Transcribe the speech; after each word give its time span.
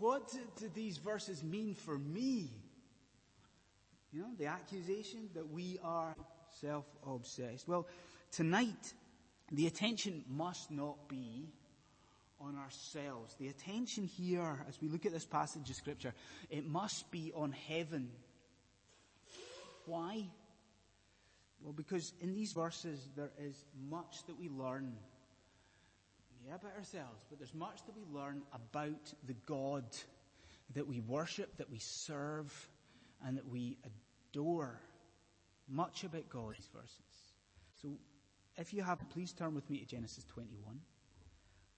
what 0.00 0.32
do, 0.58 0.68
these 0.74 0.96
verses 0.98 1.44
mean 1.44 1.74
for 1.74 1.96
me? 1.96 2.50
You 4.12 4.22
know, 4.22 4.30
the 4.38 4.46
accusation 4.46 5.28
that 5.34 5.48
we 5.52 5.78
are 5.84 6.16
self-obsessed. 6.60 7.68
Well, 7.68 7.86
tonight, 8.32 8.92
the 9.52 9.66
attention 9.66 10.24
must 10.28 10.70
not 10.70 11.08
be 11.08 11.48
on 12.40 12.56
ourselves. 12.56 13.36
The 13.38 13.48
attention 13.48 14.04
here, 14.04 14.64
as 14.68 14.80
we 14.80 14.88
look 14.88 15.06
at 15.06 15.12
this 15.12 15.26
passage 15.26 15.68
of 15.68 15.76
scripture, 15.76 16.14
it 16.48 16.66
must 16.66 17.10
be 17.10 17.32
on 17.34 17.52
heaven. 17.52 18.10
Why? 19.86 20.24
Well, 21.62 21.74
because 21.74 22.12
in 22.20 22.34
these 22.34 22.52
verses 22.52 23.06
there 23.16 23.30
is 23.38 23.64
much 23.88 24.24
that 24.26 24.38
we 24.38 24.48
learn. 24.48 24.96
Yeah, 26.46 26.54
about 26.54 26.76
ourselves, 26.76 27.24
but 27.28 27.38
there's 27.38 27.54
much 27.54 27.84
that 27.86 27.94
we 27.94 28.02
learn 28.12 28.42
about 28.52 29.12
the 29.26 29.34
God 29.46 29.84
that 30.74 30.86
we 30.86 31.00
worship, 31.00 31.56
that 31.58 31.70
we 31.70 31.78
serve, 31.80 32.52
and 33.24 33.36
that 33.36 33.46
we 33.46 33.76
adore. 34.32 34.80
Much 35.68 36.04
about 36.04 36.28
God, 36.28 36.54
these 36.56 36.68
verses. 36.74 37.34
So, 37.82 37.90
if 38.56 38.72
you 38.72 38.82
have, 38.82 38.98
please 39.10 39.32
turn 39.32 39.54
with 39.54 39.68
me 39.70 39.78
to 39.78 39.86
Genesis 39.86 40.24
21. 40.24 40.80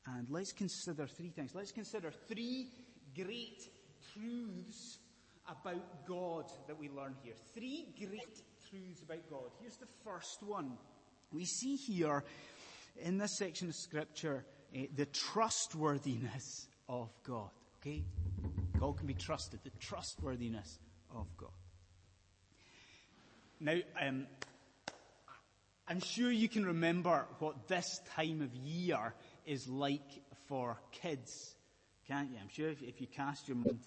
And 0.06 0.26
let's 0.30 0.52
consider 0.52 1.06
three 1.06 1.30
things. 1.30 1.54
Let's 1.54 1.72
consider 1.72 2.10
three 2.28 2.68
great 3.14 3.68
truths 4.12 4.98
about 5.48 6.06
God 6.06 6.44
that 6.66 6.78
we 6.78 6.88
learn 6.88 7.14
here. 7.22 7.34
Three 7.54 7.86
great 7.98 8.42
truths 8.68 9.02
about 9.02 9.28
God. 9.28 9.50
Here's 9.60 9.76
the 9.76 9.86
first 10.04 10.42
one. 10.42 10.78
We 11.32 11.44
see 11.44 11.76
here 11.76 12.24
in 13.00 13.18
this 13.18 13.38
section 13.38 13.68
of 13.68 13.74
scripture 13.74 14.44
uh, 14.74 14.80
the 14.96 15.06
trustworthiness 15.06 16.66
of 16.88 17.10
God. 17.24 17.50
Okay? 17.80 18.02
God 18.78 18.98
can 18.98 19.06
be 19.06 19.14
trusted. 19.14 19.60
The 19.64 19.70
trustworthiness 19.80 20.78
of 21.14 21.26
God. 21.36 21.50
Now, 23.60 23.78
um, 24.00 24.26
I'm 25.86 26.00
sure 26.00 26.30
you 26.30 26.48
can 26.48 26.64
remember 26.66 27.26
what 27.38 27.68
this 27.68 28.00
time 28.16 28.40
of 28.42 28.54
year 28.54 29.14
is 29.46 29.68
like 29.68 30.22
for 30.48 30.78
kids, 30.90 31.54
can't 32.08 32.30
you? 32.30 32.38
I'm 32.40 32.48
sure 32.48 32.70
if, 32.70 32.82
if 32.82 33.00
you 33.00 33.06
cast 33.06 33.48
your 33.48 33.56
mind 33.56 33.80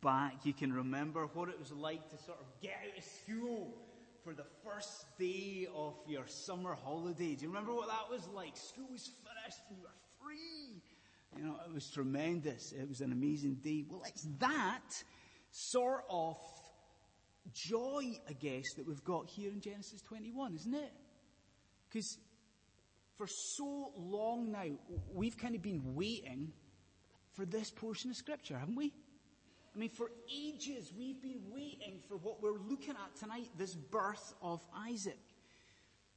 back, 0.00 0.44
you 0.44 0.52
can 0.52 0.72
remember 0.72 1.26
what 1.34 1.48
it 1.48 1.58
was 1.58 1.72
like 1.72 2.08
to 2.10 2.18
sort 2.18 2.38
of 2.38 2.46
get 2.60 2.76
out 2.82 2.98
of 2.98 3.04
school 3.04 3.74
for 4.24 4.32
the 4.32 4.46
first 4.64 5.04
day 5.18 5.66
of 5.74 5.94
your 6.06 6.26
summer 6.26 6.76
holiday. 6.84 7.34
Do 7.34 7.42
you 7.42 7.48
remember 7.48 7.74
what 7.74 7.88
that 7.88 8.10
was 8.10 8.26
like? 8.34 8.56
School 8.56 8.88
was 8.90 9.10
finished 9.22 9.60
and 9.68 9.78
you 9.78 9.82
were 9.82 10.01
free. 10.22 10.82
You 11.36 11.44
know, 11.44 11.56
it 11.66 11.72
was 11.72 11.90
tremendous. 11.90 12.72
It 12.72 12.88
was 12.88 13.00
an 13.00 13.12
amazing 13.12 13.56
day. 13.62 13.84
Well, 13.88 14.02
it's 14.06 14.26
that 14.38 15.02
sort 15.50 16.04
of 16.10 16.36
joy, 17.52 18.02
I 18.28 18.32
guess, 18.34 18.64
that 18.76 18.86
we've 18.86 19.04
got 19.04 19.28
here 19.28 19.50
in 19.50 19.60
Genesis 19.60 20.02
21, 20.02 20.54
isn't 20.54 20.74
it? 20.74 20.92
Because 21.88 22.18
for 23.16 23.26
so 23.26 23.92
long 23.96 24.50
now, 24.50 24.66
we've 25.14 25.36
kind 25.36 25.54
of 25.54 25.62
been 25.62 25.94
waiting 25.94 26.52
for 27.34 27.46
this 27.46 27.70
portion 27.70 28.10
of 28.10 28.16
scripture, 28.16 28.58
haven't 28.58 28.76
we? 28.76 28.92
I 29.74 29.78
mean, 29.78 29.88
for 29.88 30.10
ages, 30.30 30.92
we've 30.96 31.20
been 31.22 31.40
waiting 31.50 32.00
for 32.06 32.16
what 32.18 32.42
we're 32.42 32.58
looking 32.68 32.90
at 32.90 33.16
tonight, 33.18 33.48
this 33.56 33.74
birth 33.74 34.34
of 34.42 34.60
Isaac. 34.76 35.18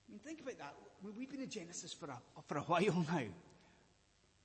I 0.08 0.12
mean, 0.12 0.20
think 0.20 0.42
about 0.42 0.58
that. 0.58 0.74
We've 1.02 1.30
been 1.30 1.42
in 1.42 1.50
Genesis 1.50 1.94
for 1.94 2.08
a, 2.08 2.20
for 2.48 2.58
a 2.58 2.62
while 2.62 3.06
now. 3.12 3.24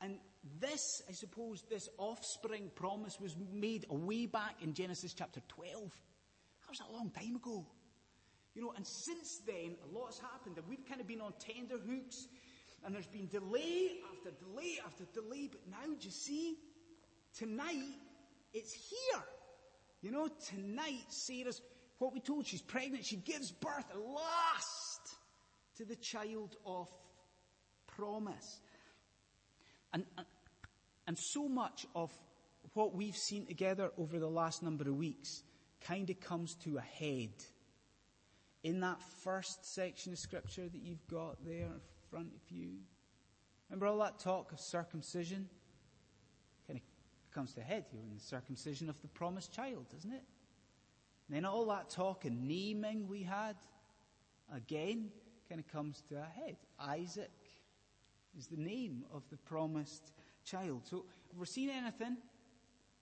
And 0.01 0.19
this, 0.61 1.03
I 1.09 1.13
suppose, 1.13 1.63
this 1.69 1.89
offspring 1.99 2.71
promise 2.75 3.21
was 3.21 3.37
made 3.53 3.87
way 3.91 4.27
back 4.27 4.57
in 4.63 4.73
Genesis 4.73 5.13
chapter 5.13 5.41
12. 5.49 5.83
That 5.83 6.71
was 6.71 6.81
a 6.89 6.93
long 6.93 7.11
time 7.11 7.37
ago. 7.37 7.67
You 8.55 8.63
know, 8.63 8.73
and 8.77 8.87
since 8.87 9.41
then, 9.47 9.77
a 9.85 9.99
lot's 9.99 10.19
happened, 10.19 10.57
and 10.57 10.67
we've 10.67 10.85
kind 10.89 11.01
of 11.01 11.07
been 11.07 11.21
on 11.21 11.33
tender 11.39 11.77
hooks, 11.79 12.27
and 12.85 12.95
there's 12.95 13.07
been 13.07 13.29
delay 13.29 13.91
after 14.11 14.31
delay 14.45 14.79
after 14.85 15.05
delay, 15.13 15.49
but 15.51 15.61
now, 15.71 15.87
do 15.87 16.07
you 16.07 16.11
see? 16.11 16.57
Tonight, 17.37 17.95
it's 18.53 18.73
here. 18.73 19.23
You 20.03 20.11
know, 20.11 20.29
tonight, 20.49 21.05
Sarah's, 21.09 21.61
what 21.99 22.15
we 22.15 22.21
told, 22.21 22.47
she's 22.47 22.63
pregnant, 22.63 23.05
she 23.05 23.17
gives 23.17 23.53
birth 23.53 23.85
at 23.91 23.99
last 23.99 25.17
to 25.77 25.85
the 25.85 25.97
child 25.97 26.57
of 26.65 26.89
promise. 27.87 28.61
And, 29.93 30.05
and 31.07 31.19
so 31.19 31.49
much 31.49 31.87
of 31.95 32.11
what 32.75 32.95
we've 32.95 33.17
seen 33.17 33.47
together 33.47 33.91
over 33.99 34.19
the 34.19 34.29
last 34.29 34.63
number 34.63 34.89
of 34.89 34.97
weeks 34.97 35.43
kind 35.81 36.09
of 36.11 36.21
comes 36.21 36.55
to 36.65 36.77
a 36.77 36.81
head 36.81 37.33
in 38.63 38.81
that 38.81 39.01
first 39.25 39.65
section 39.75 40.13
of 40.13 40.19
scripture 40.19 40.69
that 40.69 40.83
you've 40.83 41.07
got 41.09 41.45
there 41.45 41.67
in 41.67 41.81
front 42.11 42.29
of 42.35 42.51
you. 42.51 42.73
Remember 43.69 43.87
all 43.87 43.99
that 43.99 44.19
talk 44.19 44.53
of 44.53 44.61
circumcision? 44.61 45.49
Kind 46.67 46.79
of 46.79 47.35
comes 47.35 47.55
to 47.55 47.61
a 47.61 47.65
head 47.65 47.87
here 47.91 48.01
in 48.03 48.15
the 48.15 48.21
circumcision 48.21 48.89
of 48.89 49.01
the 49.01 49.09
promised 49.09 49.53
child, 49.53 49.87
doesn't 49.93 50.13
it? 50.13 50.25
And 51.29 51.37
then 51.37 51.45
all 51.45 51.67
that 51.67 51.91
talk 51.91 52.25
and 52.25 52.47
naming 52.47 53.09
we 53.09 53.23
had, 53.23 53.57
again, 54.55 55.11
kind 55.49 55.61
of 55.61 55.69
comes 55.69 56.03
to 56.09 56.17
a 56.17 56.45
head. 56.45 56.57
Isaac 56.79 57.31
is 58.39 58.47
the 58.47 58.57
name 58.57 59.05
of 59.13 59.23
the 59.31 59.37
promised 59.37 60.13
child. 60.45 60.83
So 60.85 61.05
if 61.31 61.39
we're 61.39 61.45
seeing 61.45 61.71
anything, 61.71 62.17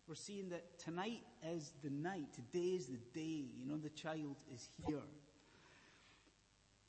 we're 0.06 0.15
seeing 0.15 0.49
that 0.50 0.78
tonight 0.78 1.22
is 1.47 1.72
the 1.83 1.91
night. 1.91 2.33
Today 2.33 2.77
is 2.77 2.87
the 2.87 2.99
day. 3.12 3.44
You 3.56 3.67
know, 3.67 3.77
the 3.77 3.91
child 3.91 4.37
is 4.55 4.69
here. 4.87 5.03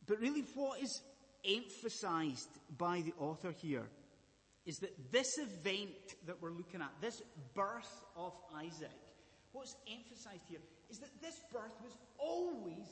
But 0.08 0.20
really, 0.20 0.44
what 0.56 0.82
is 0.82 1.02
emphasized 1.46 2.50
by 2.78 3.02
the 3.02 3.14
author 3.20 3.52
here 3.52 3.88
is 4.66 4.78
that 4.78 5.12
this 5.12 5.38
event 5.38 6.16
that 6.26 6.42
we're 6.42 6.52
looking 6.52 6.82
at, 6.82 6.92
this 7.02 7.22
birth 7.54 8.06
of 8.16 8.34
Isaac, 8.56 8.90
what's 9.52 9.76
emphasized 9.92 10.44
here 10.48 10.60
is 10.90 11.00
that 11.00 11.10
this 11.22 11.36
birth 11.52 11.74
was 11.84 11.94
always 12.18 12.88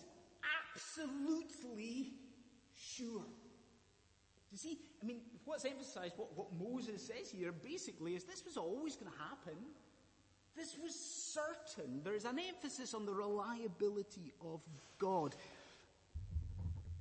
absolutely 0.75 2.13
sure. 2.75 3.25
You 4.51 4.57
see, 4.57 4.77
I 5.01 5.05
mean, 5.05 5.21
what's 5.45 5.65
emphasized, 5.65 6.13
what, 6.15 6.35
what 6.37 6.47
Moses 6.57 7.05
says 7.05 7.31
here 7.31 7.51
basically 7.51 8.15
is 8.15 8.23
this 8.23 8.43
was 8.45 8.57
always 8.57 8.95
going 8.95 9.11
to 9.11 9.17
happen. 9.17 9.57
This 10.55 10.75
was 10.81 10.95
certain. 10.95 12.01
There's 12.03 12.25
an 12.25 12.39
emphasis 12.39 12.93
on 12.93 13.05
the 13.05 13.13
reliability 13.13 14.33
of 14.41 14.61
God. 14.97 15.35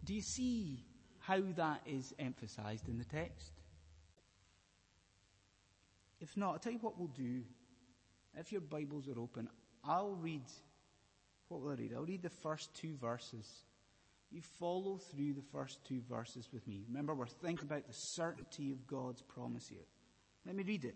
Do 0.05 0.15
you 0.15 0.23
see 0.23 0.85
how 1.21 1.41
that 1.56 1.81
is 1.87 2.15
emphasized 2.19 2.89
in 2.89 2.99
the 2.99 3.05
text? 3.05 3.53
If 6.21 6.37
not, 6.37 6.53
I'll 6.53 6.59
tell 6.59 6.73
you 6.73 6.79
what 6.79 6.99
we'll 6.99 7.09
do. 7.09 7.43
If 8.39 8.53
your 8.53 8.61
Bibles 8.61 9.09
are 9.09 9.19
open, 9.19 9.49
I'll 9.85 10.17
read, 10.17 10.43
what 11.49 11.62
will 11.62 11.71
I 11.71 11.75
read? 11.75 11.93
I'll 11.95 12.05
read 12.05 12.23
the 12.23 12.31
first 12.31 12.75
two 12.75 12.95
verses. 12.97 13.49
You 14.31 14.42
follow 14.59 14.98
through 14.98 15.34
the 15.34 15.44
first 15.53 15.84
two 15.84 16.00
verses 16.09 16.48
with 16.53 16.66
me. 16.66 16.84
Remember, 16.88 17.14
we're 17.14 17.26
thinking 17.26 17.66
about 17.66 17.87
the 17.87 17.92
certainty 17.92 18.72
of 18.72 18.87
God's 18.87 19.22
promise 19.22 19.69
here. 19.69 19.87
Let 20.44 20.56
me 20.56 20.64
read 20.64 20.84
it. 20.84 20.94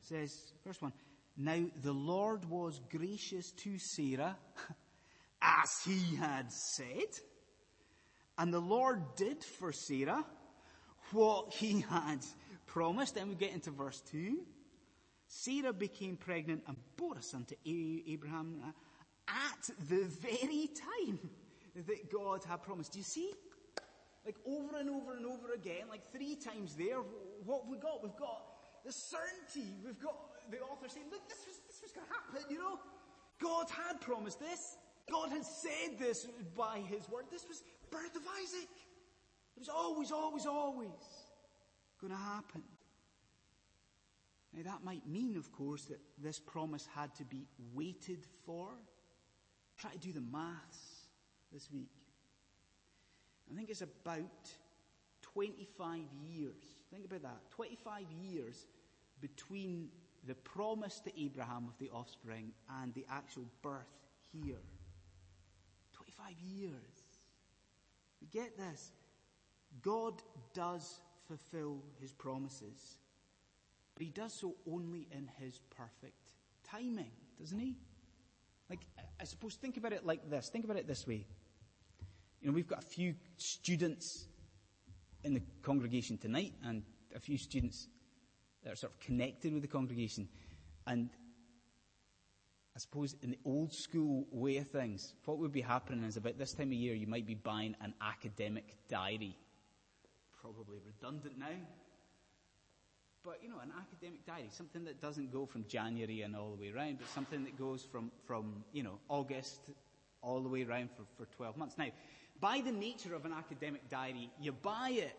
It 0.00 0.06
says, 0.08 0.52
first 0.64 0.82
one, 0.82 0.92
Now 1.36 1.64
the 1.82 1.92
Lord 1.92 2.44
was 2.48 2.80
gracious 2.90 3.50
to 3.64 3.78
Sarah, 3.78 4.36
as 5.42 5.70
he 5.84 6.16
had 6.16 6.50
said. 6.52 7.18
And 8.38 8.52
the 8.52 8.60
Lord 8.60 9.02
did 9.16 9.44
for 9.44 9.72
Sarah 9.72 10.24
what 11.10 11.52
he 11.52 11.80
had 11.80 12.24
promised. 12.66 13.16
Then 13.16 13.28
we 13.28 13.34
get 13.34 13.52
into 13.52 13.70
verse 13.70 14.00
2. 14.10 14.38
Sarah 15.26 15.72
became 15.72 16.16
pregnant 16.16 16.62
and 16.66 16.76
bore 16.96 17.16
a 17.18 17.22
son 17.22 17.46
to 17.46 17.56
Abraham 18.10 18.60
uh, 18.64 18.70
at 19.28 19.88
the 19.88 20.04
very 20.20 20.68
time 20.68 21.18
that 21.74 22.12
God 22.12 22.44
had 22.44 22.62
promised. 22.62 22.92
Do 22.92 22.98
you 22.98 23.04
see? 23.04 23.32
Like 24.24 24.36
over 24.46 24.78
and 24.78 24.88
over 24.88 25.16
and 25.16 25.26
over 25.26 25.52
again, 25.54 25.88
like 25.90 26.12
three 26.12 26.36
times 26.36 26.76
there, 26.76 26.98
what 27.44 27.62
have 27.62 27.70
we 27.70 27.78
got? 27.78 28.02
We've 28.02 28.16
got 28.16 28.42
the 28.84 28.92
certainty. 28.92 29.74
We've 29.84 29.98
got 29.98 30.16
the 30.50 30.58
author 30.58 30.88
saying, 30.88 31.06
look, 31.10 31.28
this 31.28 31.44
was, 31.46 31.56
this 31.66 31.82
was 31.82 31.92
going 31.92 32.06
to 32.06 32.12
happen, 32.12 32.50
you 32.52 32.58
know? 32.58 32.78
God 33.40 33.66
had 33.70 34.00
promised 34.00 34.38
this. 34.38 34.76
God 35.10 35.30
had 35.30 35.44
said 35.44 35.98
this 35.98 36.28
by 36.56 36.78
His 36.88 37.08
word. 37.08 37.24
This 37.30 37.44
was 37.48 37.62
birth 37.90 38.14
of 38.14 38.22
Isaac. 38.40 38.70
It 39.56 39.60
was 39.60 39.68
always, 39.68 40.12
always, 40.12 40.46
always 40.46 40.88
going 42.00 42.12
to 42.12 42.18
happen. 42.18 42.62
Now 44.54 44.70
that 44.70 44.84
might 44.84 45.06
mean, 45.08 45.36
of 45.36 45.50
course, 45.50 45.86
that 45.86 45.98
this 46.18 46.38
promise 46.38 46.86
had 46.94 47.14
to 47.16 47.24
be 47.24 47.46
waited 47.74 48.26
for. 48.44 48.68
Try 49.78 49.90
to 49.90 49.98
do 49.98 50.12
the 50.12 50.20
maths 50.20 50.91
this 51.52 51.70
week. 51.72 51.90
I 53.50 53.54
think 53.54 53.70
it's 53.70 53.82
about 53.82 54.50
25 55.22 56.00
years. 56.26 56.64
Think 56.90 57.04
about 57.04 57.22
that. 57.22 57.50
25 57.50 58.04
years 58.10 58.66
between 59.20 59.88
the 60.26 60.34
promise 60.34 61.00
to 61.00 61.20
Abraham 61.20 61.66
of 61.68 61.78
the 61.78 61.90
offspring 61.90 62.52
and 62.82 62.94
the 62.94 63.04
actual 63.10 63.44
birth 63.62 63.92
here. 64.32 64.62
25 65.92 66.34
years. 66.40 66.72
We 68.20 68.28
get 68.28 68.56
this. 68.56 68.92
God 69.82 70.22
does 70.54 71.00
fulfill 71.26 71.82
his 72.00 72.12
promises, 72.12 72.98
but 73.94 74.04
he 74.04 74.10
does 74.10 74.32
so 74.32 74.54
only 74.70 75.08
in 75.10 75.30
his 75.40 75.60
perfect 75.70 76.34
timing, 76.62 77.10
doesn't 77.38 77.58
he? 77.58 77.76
Like, 78.70 78.80
I 79.20 79.24
suppose, 79.24 79.56
think 79.56 79.76
about 79.76 79.92
it 79.92 80.06
like 80.06 80.30
this. 80.30 80.48
Think 80.48 80.64
about 80.64 80.76
it 80.76 80.86
this 80.86 81.06
way. 81.06 81.26
You 82.42 82.48
know, 82.50 82.54
we've 82.54 82.66
got 82.66 82.80
a 82.80 82.86
few 82.86 83.14
students 83.36 84.26
in 85.22 85.34
the 85.34 85.42
congregation 85.62 86.18
tonight 86.18 86.52
and 86.64 86.82
a 87.14 87.20
few 87.20 87.38
students 87.38 87.86
that 88.64 88.72
are 88.72 88.76
sort 88.76 88.92
of 88.92 88.98
connected 88.98 89.52
with 89.52 89.62
the 89.62 89.68
congregation. 89.68 90.28
And 90.86 91.08
I 92.74 92.80
suppose 92.80 93.14
in 93.22 93.30
the 93.30 93.38
old 93.44 93.72
school 93.72 94.26
way 94.32 94.56
of 94.56 94.68
things, 94.68 95.14
what 95.24 95.38
would 95.38 95.52
be 95.52 95.60
happening 95.60 96.04
is 96.04 96.16
about 96.16 96.36
this 96.36 96.52
time 96.52 96.68
of 96.68 96.72
year 96.72 96.94
you 96.94 97.06
might 97.06 97.26
be 97.26 97.36
buying 97.36 97.76
an 97.80 97.94
academic 98.00 98.74
diary. 98.88 99.36
Probably 100.40 100.78
redundant 100.84 101.38
now. 101.38 101.46
But, 103.24 103.38
you 103.40 103.50
know, 103.50 103.60
an 103.62 103.70
academic 103.78 104.26
diary, 104.26 104.48
something 104.50 104.82
that 104.86 105.00
doesn't 105.00 105.30
go 105.30 105.46
from 105.46 105.64
January 105.68 106.22
and 106.22 106.34
all 106.34 106.50
the 106.50 106.60
way 106.60 106.72
around, 106.74 106.98
but 106.98 107.08
something 107.10 107.44
that 107.44 107.56
goes 107.56 107.84
from, 107.84 108.10
from 108.26 108.64
you 108.72 108.82
know, 108.82 108.98
August 109.08 109.60
all 110.22 110.40
the 110.40 110.48
way 110.48 110.64
around 110.64 110.90
for, 110.90 111.04
for 111.16 111.30
12 111.36 111.56
months. 111.56 111.78
Now, 111.78 111.86
by 112.42 112.60
the 112.60 112.72
nature 112.72 113.14
of 113.14 113.24
an 113.24 113.32
academic 113.32 113.88
diary, 113.88 114.28
you 114.40 114.50
buy 114.50 114.90
it 114.90 115.16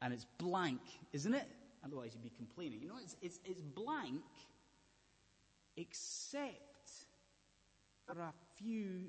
and 0.00 0.14
it's 0.14 0.24
blank, 0.38 0.80
isn't 1.12 1.34
it? 1.34 1.46
Otherwise 1.84 2.12
you'd 2.14 2.22
be 2.22 2.32
complaining. 2.36 2.78
You 2.80 2.88
know, 2.88 2.98
it's, 3.02 3.16
it's, 3.20 3.40
it's 3.44 3.60
blank 3.60 4.22
except 5.76 6.54
for 8.06 8.20
a 8.20 8.32
few 8.56 9.06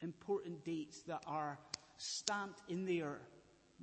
important 0.00 0.64
dates 0.64 1.02
that 1.02 1.22
are 1.26 1.58
stamped 1.98 2.62
in 2.68 2.86
there 2.86 3.18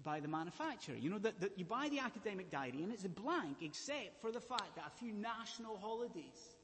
by 0.04 0.20
the 0.20 0.28
manufacturer. 0.28 0.96
You 0.96 1.12
know, 1.12 1.20
that, 1.20 1.40
that 1.42 1.60
you 1.60 1.66
buy 1.66 1.90
the 1.90 2.00
academic 2.00 2.50
diary 2.50 2.82
and 2.82 2.92
it's 2.92 3.04
blank 3.04 3.58
except 3.62 4.20
for 4.20 4.32
the 4.32 4.42
fact 4.42 4.76
that 4.78 4.86
a 4.88 4.98
few 4.98 5.14
national 5.14 5.78
holidays 5.78 6.55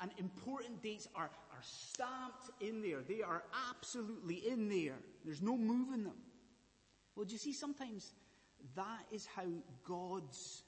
and 0.00 0.10
important 0.18 0.82
dates 0.82 1.08
are, 1.14 1.30
are 1.52 1.62
stamped 1.62 2.50
in 2.60 2.80
there. 2.82 3.02
They 3.06 3.22
are 3.22 3.42
absolutely 3.70 4.36
in 4.36 4.68
there. 4.68 4.96
There's 5.24 5.42
no 5.42 5.56
moving 5.56 6.04
them. 6.04 6.16
Well, 7.14 7.26
do 7.26 7.32
you 7.32 7.38
see, 7.38 7.52
sometimes 7.52 8.12
that 8.76 9.04
is 9.12 9.26
how 9.26 9.46
God's 9.86 10.62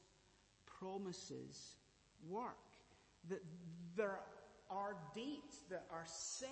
promises 0.67 1.76
work. 2.29 2.56
That 3.31 3.43
there 3.96 4.19
are 4.70 4.96
dates 5.14 5.62
that 5.70 5.84
are 5.90 6.05
set 6.06 6.50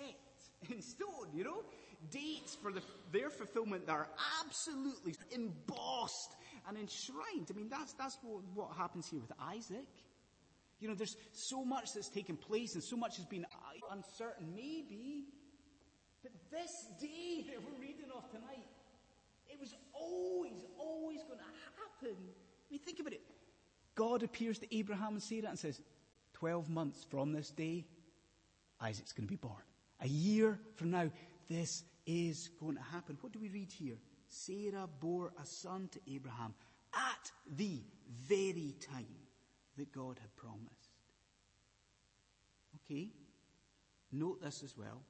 in 0.69 0.81
stone, 0.81 1.29
you 1.33 1.43
know? 1.43 1.63
Dates 2.09 2.57
for 2.61 2.71
the, 2.71 2.81
their 3.11 3.29
fulfillment 3.29 3.85
that 3.85 3.93
are 3.93 4.09
absolutely 4.43 5.13
embossed 5.31 6.35
and 6.67 6.77
enshrined. 6.77 7.47
I 7.49 7.53
mean, 7.53 7.69
that's, 7.69 7.93
that's 7.93 8.17
what, 8.23 8.41
what 8.55 8.75
happens 8.75 9.07
here 9.07 9.19
with 9.19 9.31
Isaac. 9.39 9.85
You 10.81 10.87
know, 10.87 10.95
there's 10.95 11.15
so 11.31 11.63
much 11.63 11.93
that's 11.93 12.09
taken 12.09 12.35
place 12.35 12.73
and 12.73 12.83
so 12.83 12.97
much 12.97 13.17
has 13.17 13.25
been 13.25 13.45
uh, 13.45 13.93
uncertain, 13.95 14.51
maybe. 14.55 15.25
But 16.23 16.31
this 16.51 16.87
day 16.99 17.45
that 17.49 17.61
we're 17.63 17.79
reading 17.79 18.09
of 18.15 18.29
tonight, 18.31 18.65
it 19.47 19.59
was 19.59 19.75
always, 19.93 20.65
always 20.79 21.19
going 21.23 21.37
to 21.39 21.45
happen. 21.77 22.17
I 22.17 22.71
mean, 22.71 22.79
think 22.79 22.99
about 22.99 23.13
it. 23.13 23.21
God 23.93 24.23
appears 24.23 24.57
to 24.59 24.75
Abraham 24.75 25.13
and 25.13 25.23
Sarah 25.23 25.49
and 25.49 25.59
says, 25.59 25.79
12 26.33 26.67
months 26.69 27.05
from 27.09 27.31
this 27.31 27.51
day, 27.51 27.85
Isaac's 28.79 29.13
going 29.13 29.27
to 29.27 29.31
be 29.31 29.35
born. 29.35 29.61
A 29.99 30.07
year 30.07 30.59
from 30.75 30.89
now, 30.89 31.11
this 31.47 31.83
is 32.07 32.49
going 32.59 32.75
to 32.75 32.81
happen. 32.81 33.19
What 33.21 33.33
do 33.33 33.39
we 33.39 33.49
read 33.49 33.71
here? 33.71 33.97
Sarah 34.25 34.89
bore 34.99 35.31
a 35.39 35.45
son 35.45 35.89
to 35.91 35.99
Abraham 36.11 36.55
at 36.95 37.31
the 37.55 37.83
very 38.27 38.73
time 38.79 39.20
that 39.81 39.91
God 39.91 40.19
had 40.21 40.35
promised. 40.35 40.91
Okay? 42.85 43.09
Note 44.11 44.41
this 44.41 44.61
as 44.63 44.77
well. 44.77 45.01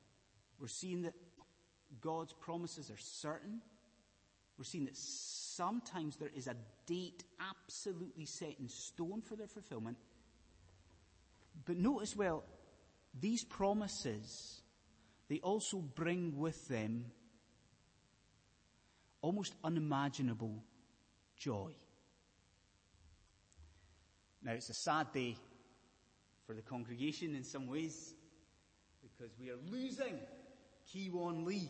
We're 0.59 0.67
seeing 0.67 1.01
that 1.01 1.13
God's 1.99 2.33
promises 2.33 2.89
are 2.89 2.97
certain. 2.97 3.61
We're 4.57 4.63
seeing 4.63 4.85
that 4.85 4.95
sometimes 4.95 6.15
there 6.15 6.31
is 6.33 6.47
a 6.47 6.55
date 6.85 7.23
absolutely 7.39 8.25
set 8.25 8.55
in 8.59 8.69
stone 8.69 9.21
for 9.21 9.35
their 9.35 9.47
fulfillment. 9.47 9.97
But 11.65 11.77
note 11.77 11.99
as 12.01 12.15
well, 12.15 12.43
these 13.19 13.43
promises, 13.43 14.61
they 15.27 15.39
also 15.39 15.79
bring 15.79 16.37
with 16.37 16.67
them 16.69 17.05
almost 19.21 19.53
unimaginable 19.63 20.63
joy. 21.35 21.71
Now, 24.43 24.53
it's 24.53 24.69
a 24.69 24.73
sad 24.73 25.13
day 25.13 25.35
for 26.47 26.55
the 26.55 26.63
congregation 26.63 27.35
in 27.35 27.43
some 27.43 27.67
ways 27.67 28.15
because 29.03 29.33
we 29.39 29.51
are 29.51 29.57
losing 29.69 30.17
Kiwon 30.91 31.45
Lee. 31.45 31.69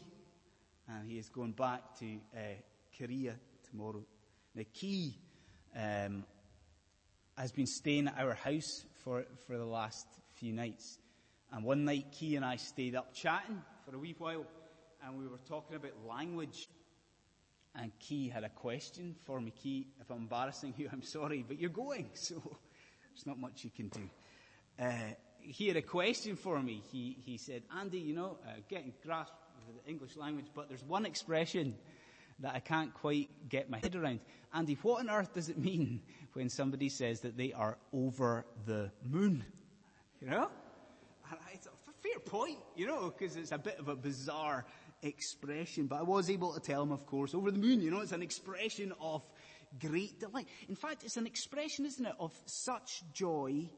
And 0.88 1.10
he 1.10 1.18
is 1.18 1.28
going 1.28 1.52
back 1.52 1.98
to 2.00 2.16
uh, 2.34 2.40
Korea 2.98 3.36
tomorrow. 3.70 4.04
Now, 4.56 4.64
Key 4.74 5.18
um, 5.76 6.24
has 7.38 7.52
been 7.52 7.68
staying 7.68 8.08
at 8.08 8.18
our 8.18 8.36
house 8.36 8.86
for, 9.04 9.26
for 9.46 9.58
the 9.58 9.66
last 9.66 10.08
few 10.36 10.54
nights. 10.54 10.98
And 11.52 11.66
one 11.66 11.84
night, 11.84 12.06
Key 12.14 12.38
and 12.38 12.46
I 12.46 12.56
stayed 12.56 12.96
up 12.96 13.14
chatting 13.14 13.62
for 13.86 13.96
a 13.96 14.00
wee 14.00 14.16
while, 14.18 14.46
and 15.06 15.18
we 15.18 15.28
were 15.28 15.40
talking 15.46 15.76
about 15.76 15.92
language. 16.08 16.70
And 17.76 17.92
Key 18.00 18.28
had 18.30 18.44
a 18.44 18.50
question 18.50 19.16
for 19.26 19.40
me. 19.40 19.52
Key, 19.52 19.88
if 20.00 20.10
I'm 20.10 20.18
embarrassing 20.18 20.74
you, 20.78 20.90
I'm 20.92 21.04
sorry, 21.04 21.46
but 21.48 21.60
you're 21.60 21.70
going, 21.70 22.10
so 22.14 22.36
there's 22.36 23.26
not 23.26 23.40
much 23.40 23.64
you 23.64 23.72
can 23.76 23.88
do. 23.90 24.10
Uh, 24.80 24.92
he 25.40 25.68
had 25.68 25.78
a 25.78 25.82
question 25.82 26.36
for 26.36 26.62
me. 26.62 26.84
He, 26.92 27.18
he 27.26 27.38
said, 27.38 27.64
Andy, 27.78 28.00
you 28.00 28.14
know, 28.14 28.38
uh, 28.46 28.52
getting 28.70 28.94
grasp 29.04 29.34
of 29.68 29.84
the 29.84 29.90
English 29.90 30.16
language, 30.16 30.48
but 30.54 30.70
there's 30.70 30.84
one 30.84 31.06
expression 31.06 31.76
that 32.40 32.56
I 32.56 32.60
can't 32.60 32.94
quite 32.94 33.30
get 33.50 33.70
my 33.70 33.80
head 33.80 33.96
around. 33.96 34.20
Andy, 34.54 34.78
what 34.82 35.00
on 35.00 35.10
earth 35.10 35.34
does 35.34 35.50
it 35.50 35.58
mean 35.58 36.02
when 36.34 36.50
somebody 36.50 36.90
says 36.90 37.22
that 37.22 37.38
they 37.38 37.54
are 37.54 37.78
over 37.94 38.46
the 38.66 38.92
moon? 39.04 39.44
You 40.22 40.30
know? 40.30 40.50
And 41.30 41.40
it's 41.54 41.68
a 41.68 41.94
fair 42.02 42.20
point, 42.20 42.58
you 42.76 42.88
know, 42.88 43.14
because 43.18 43.36
it's 43.36 43.52
a 43.52 43.58
bit 43.58 43.80
of 43.80 43.88
a 43.88 43.96
bizarre 43.96 44.66
expression. 45.02 45.88
But 45.88 46.00
I 46.00 46.04
was 46.04 46.30
able 46.30 46.54
to 46.54 46.60
tell 46.60 46.82
him, 46.84 46.92
of 46.92 47.06
course, 47.06 47.34
over 47.34 47.52
the 47.52 47.60
moon, 47.60 47.82
you 47.82 47.92
know, 47.92 48.02
it's 48.02 48.12
an 48.12 48.22
expression 48.22 48.94
of 49.00 49.24
great 49.80 50.20
delight. 50.20 50.48
In 50.70 50.76
fact, 50.76 51.04
it's 51.04 51.18
an 51.18 51.26
expression, 51.26 51.86
isn't 51.86 52.06
it, 52.06 52.16
of 52.20 52.34
such 52.46 53.04
joy, 53.14 53.70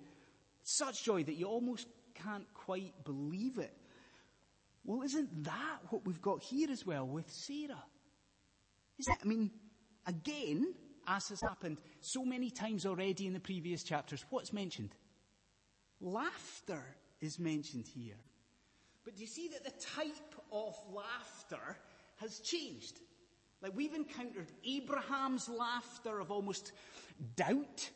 such 0.63 1.03
joy 1.03 1.23
that 1.23 1.35
you 1.35 1.45
almost 1.45 1.87
can't 2.15 2.51
quite 2.53 2.93
believe 3.03 3.57
it. 3.57 3.75
Well, 4.85 5.03
isn't 5.03 5.43
that 5.45 5.79
what 5.89 6.05
we've 6.05 6.21
got 6.21 6.41
here 6.41 6.69
as 6.69 6.85
well 6.85 7.07
with 7.07 7.29
Sarah? 7.31 7.83
Isn't 8.99 9.13
it? 9.13 9.19
I 9.23 9.25
mean, 9.25 9.51
again, 10.05 10.73
as 11.07 11.29
has 11.29 11.41
happened 11.41 11.77
so 12.01 12.25
many 12.25 12.49
times 12.49 12.85
already 12.85 13.27
in 13.27 13.33
the 13.33 13.39
previous 13.39 13.83
chapters, 13.83 14.25
what's 14.29 14.51
mentioned? 14.51 14.95
Laughter 16.01 16.83
is 17.21 17.39
mentioned 17.39 17.87
here. 17.87 18.17
But 19.03 19.15
do 19.15 19.21
you 19.21 19.27
see 19.27 19.49
that 19.49 19.63
the 19.63 19.85
type 19.95 20.35
of 20.51 20.75
laughter 20.93 21.77
has 22.17 22.39
changed? 22.39 22.99
Like 23.61 23.75
we've 23.75 23.93
encountered 23.93 24.51
Abraham's 24.65 25.49
laughter 25.49 26.19
of 26.19 26.31
almost 26.31 26.71
doubt, 27.35 27.89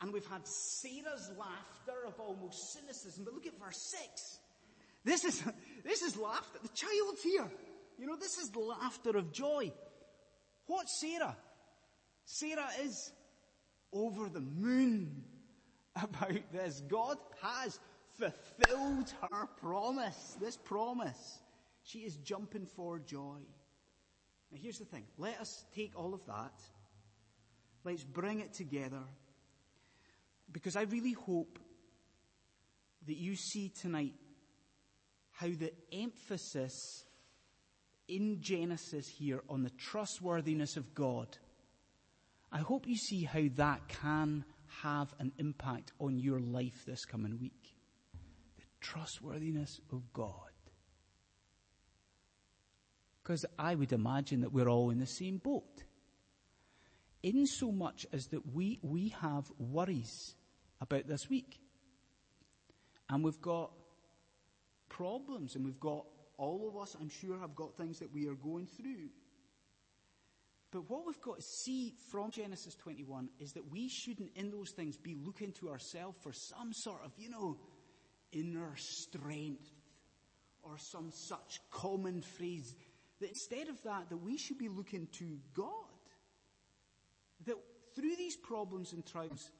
and 0.00 0.12
we've 0.12 0.26
had 0.26 0.46
Sarah's 0.46 1.30
laughter 1.38 2.06
of 2.06 2.18
almost 2.18 2.72
cynicism. 2.72 3.24
But 3.24 3.34
look 3.34 3.46
at 3.46 3.58
verse 3.58 3.94
6. 4.00 4.38
This 5.04 5.24
is, 5.24 5.42
this 5.84 6.02
is 6.02 6.16
laughter. 6.16 6.58
The 6.62 6.68
child's 6.68 7.22
here. 7.22 7.50
You 7.98 8.06
know, 8.06 8.16
this 8.16 8.38
is 8.38 8.50
the 8.50 8.60
laughter 8.60 9.16
of 9.16 9.32
joy. 9.32 9.72
What's 10.66 11.00
Sarah? 11.00 11.36
Sarah 12.24 12.68
is 12.82 13.12
over 13.92 14.28
the 14.28 14.40
moon 14.40 15.24
about 16.02 16.52
this. 16.52 16.82
God 16.88 17.18
has 17.42 17.78
fulfilled 18.18 19.12
her 19.30 19.46
promise, 19.60 20.36
this 20.40 20.56
promise. 20.56 21.40
She 21.82 22.00
is 22.00 22.16
jumping 22.16 22.66
for 22.66 22.98
joy. 22.98 23.40
Now 24.50 24.58
here's 24.60 24.78
the 24.78 24.84
thing. 24.84 25.04
Let 25.18 25.40
us 25.40 25.64
take 25.74 25.92
all 25.98 26.14
of 26.14 26.24
that. 26.26 26.54
Let's 27.84 28.04
bring 28.04 28.40
it 28.40 28.54
together. 28.54 29.02
Because 30.50 30.76
I 30.76 30.82
really 30.82 31.12
hope 31.12 31.58
that 33.06 33.16
you 33.16 33.36
see 33.36 33.70
tonight 33.80 34.14
how 35.32 35.48
the 35.48 35.72
emphasis 35.92 37.04
in 38.08 38.38
Genesis 38.40 39.08
here 39.08 39.42
on 39.48 39.62
the 39.62 39.70
trustworthiness 39.70 40.76
of 40.76 40.94
God, 40.94 41.36
I 42.52 42.58
hope 42.58 42.86
you 42.86 42.96
see 42.96 43.24
how 43.24 43.42
that 43.56 43.88
can 43.88 44.44
have 44.82 45.12
an 45.18 45.32
impact 45.38 45.92
on 45.98 46.18
your 46.18 46.40
life 46.40 46.84
this 46.86 47.04
coming 47.04 47.38
week? 47.40 47.76
Trustworthiness 48.84 49.80
of 49.90 50.12
God. 50.12 50.52
Because 53.22 53.46
I 53.58 53.74
would 53.74 53.92
imagine 53.92 54.42
that 54.42 54.52
we're 54.52 54.68
all 54.68 54.90
in 54.90 54.98
the 54.98 55.06
same 55.06 55.38
boat. 55.38 55.82
In 57.22 57.46
so 57.46 57.72
much 57.72 58.06
as 58.12 58.26
that 58.28 58.52
we, 58.54 58.78
we 58.82 59.08
have 59.22 59.50
worries 59.58 60.34
about 60.82 61.08
this 61.08 61.30
week. 61.30 61.58
And 63.08 63.24
we've 63.24 63.40
got 63.40 63.70
problems 64.90 65.54
and 65.54 65.64
we've 65.64 65.80
got, 65.80 66.04
all 66.36 66.68
of 66.68 66.76
us, 66.76 66.94
I'm 67.00 67.08
sure, 67.08 67.38
have 67.38 67.54
got 67.54 67.76
things 67.76 68.00
that 68.00 68.12
we 68.12 68.28
are 68.28 68.34
going 68.34 68.66
through. 68.66 69.08
But 70.70 70.90
what 70.90 71.06
we've 71.06 71.20
got 71.22 71.36
to 71.36 71.42
see 71.42 71.94
from 72.10 72.30
Genesis 72.32 72.74
21 72.74 73.30
is 73.38 73.52
that 73.52 73.70
we 73.70 73.88
shouldn't, 73.88 74.32
in 74.34 74.50
those 74.50 74.70
things, 74.70 74.98
be 74.98 75.14
looking 75.14 75.52
to 75.52 75.70
ourselves 75.70 76.18
for 76.20 76.32
some 76.32 76.72
sort 76.72 77.00
of, 77.04 77.12
you 77.16 77.30
know, 77.30 77.56
inner 78.34 78.74
strength 78.76 79.70
or 80.62 80.78
some 80.78 81.10
such 81.10 81.60
common 81.70 82.20
phrase. 82.20 82.74
That 83.20 83.30
instead 83.30 83.68
of 83.68 83.82
that, 83.84 84.10
that 84.10 84.16
we 84.16 84.36
should 84.36 84.58
be 84.58 84.68
looking 84.68 85.06
to 85.18 85.38
God. 85.54 85.66
That 87.46 87.56
through 87.94 88.16
these 88.16 88.36
problems 88.36 88.92
and 88.92 89.06
trials, 89.06 89.50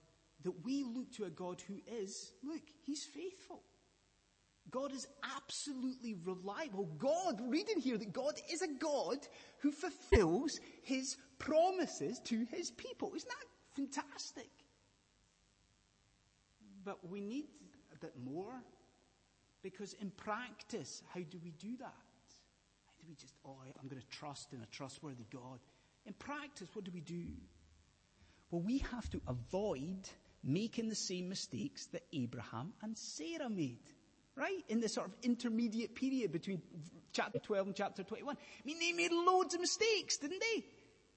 that 0.42 0.64
we 0.64 0.84
look 0.84 1.12
to 1.12 1.24
a 1.24 1.30
God 1.30 1.62
who 1.66 1.80
is, 1.86 2.32
look, 2.42 2.62
He's 2.82 3.04
faithful. 3.04 3.62
God 4.70 4.92
is 4.92 5.06
absolutely 5.36 6.16
reliable. 6.24 6.86
God, 6.98 7.40
reading 7.48 7.80
here 7.80 7.98
that 7.98 8.12
God 8.12 8.34
is 8.50 8.62
a 8.62 8.66
God 8.66 9.18
who 9.58 9.70
fulfills 9.70 10.58
his 10.82 11.16
promises 11.38 12.20
to 12.24 12.44
his 12.50 12.70
people. 12.72 13.12
Isn't 13.14 13.28
that 13.28 13.46
fantastic? 13.76 14.48
But 16.84 17.08
we 17.08 17.20
need 17.20 17.46
bit 18.04 18.14
more 18.22 18.52
because 19.62 19.94
in 19.94 20.10
practice, 20.10 21.02
how 21.12 21.20
do 21.20 21.38
we 21.42 21.52
do 21.52 21.76
that? 21.78 22.04
How 22.86 22.92
do 23.00 23.06
we 23.08 23.14
just, 23.14 23.34
oh, 23.46 23.56
I'm 23.80 23.88
going 23.88 24.00
to 24.00 24.08
trust 24.18 24.52
in 24.52 24.60
a 24.60 24.66
trustworthy 24.66 25.24
God? 25.32 25.58
In 26.06 26.12
practice, 26.12 26.68
what 26.74 26.84
do 26.84 26.90
we 26.92 27.00
do? 27.00 27.24
Well, 28.50 28.60
we 28.60 28.78
have 28.92 29.08
to 29.10 29.20
avoid 29.26 30.08
making 30.42 30.90
the 30.90 30.94
same 30.94 31.28
mistakes 31.30 31.86
that 31.92 32.02
Abraham 32.12 32.74
and 32.82 32.96
Sarah 32.98 33.48
made 33.48 33.80
right? 34.36 34.64
In 34.68 34.80
the 34.80 34.88
sort 34.88 35.06
of 35.06 35.14
intermediate 35.22 35.94
period 35.94 36.32
between 36.32 36.60
chapter 37.12 37.38
12 37.38 37.68
and 37.68 37.76
chapter 37.76 38.02
21. 38.02 38.36
I 38.36 38.66
mean, 38.66 38.78
they 38.80 38.92
made 38.92 39.12
loads 39.12 39.54
of 39.54 39.60
mistakes, 39.60 40.16
didn't 40.16 40.40
they? 40.40 40.64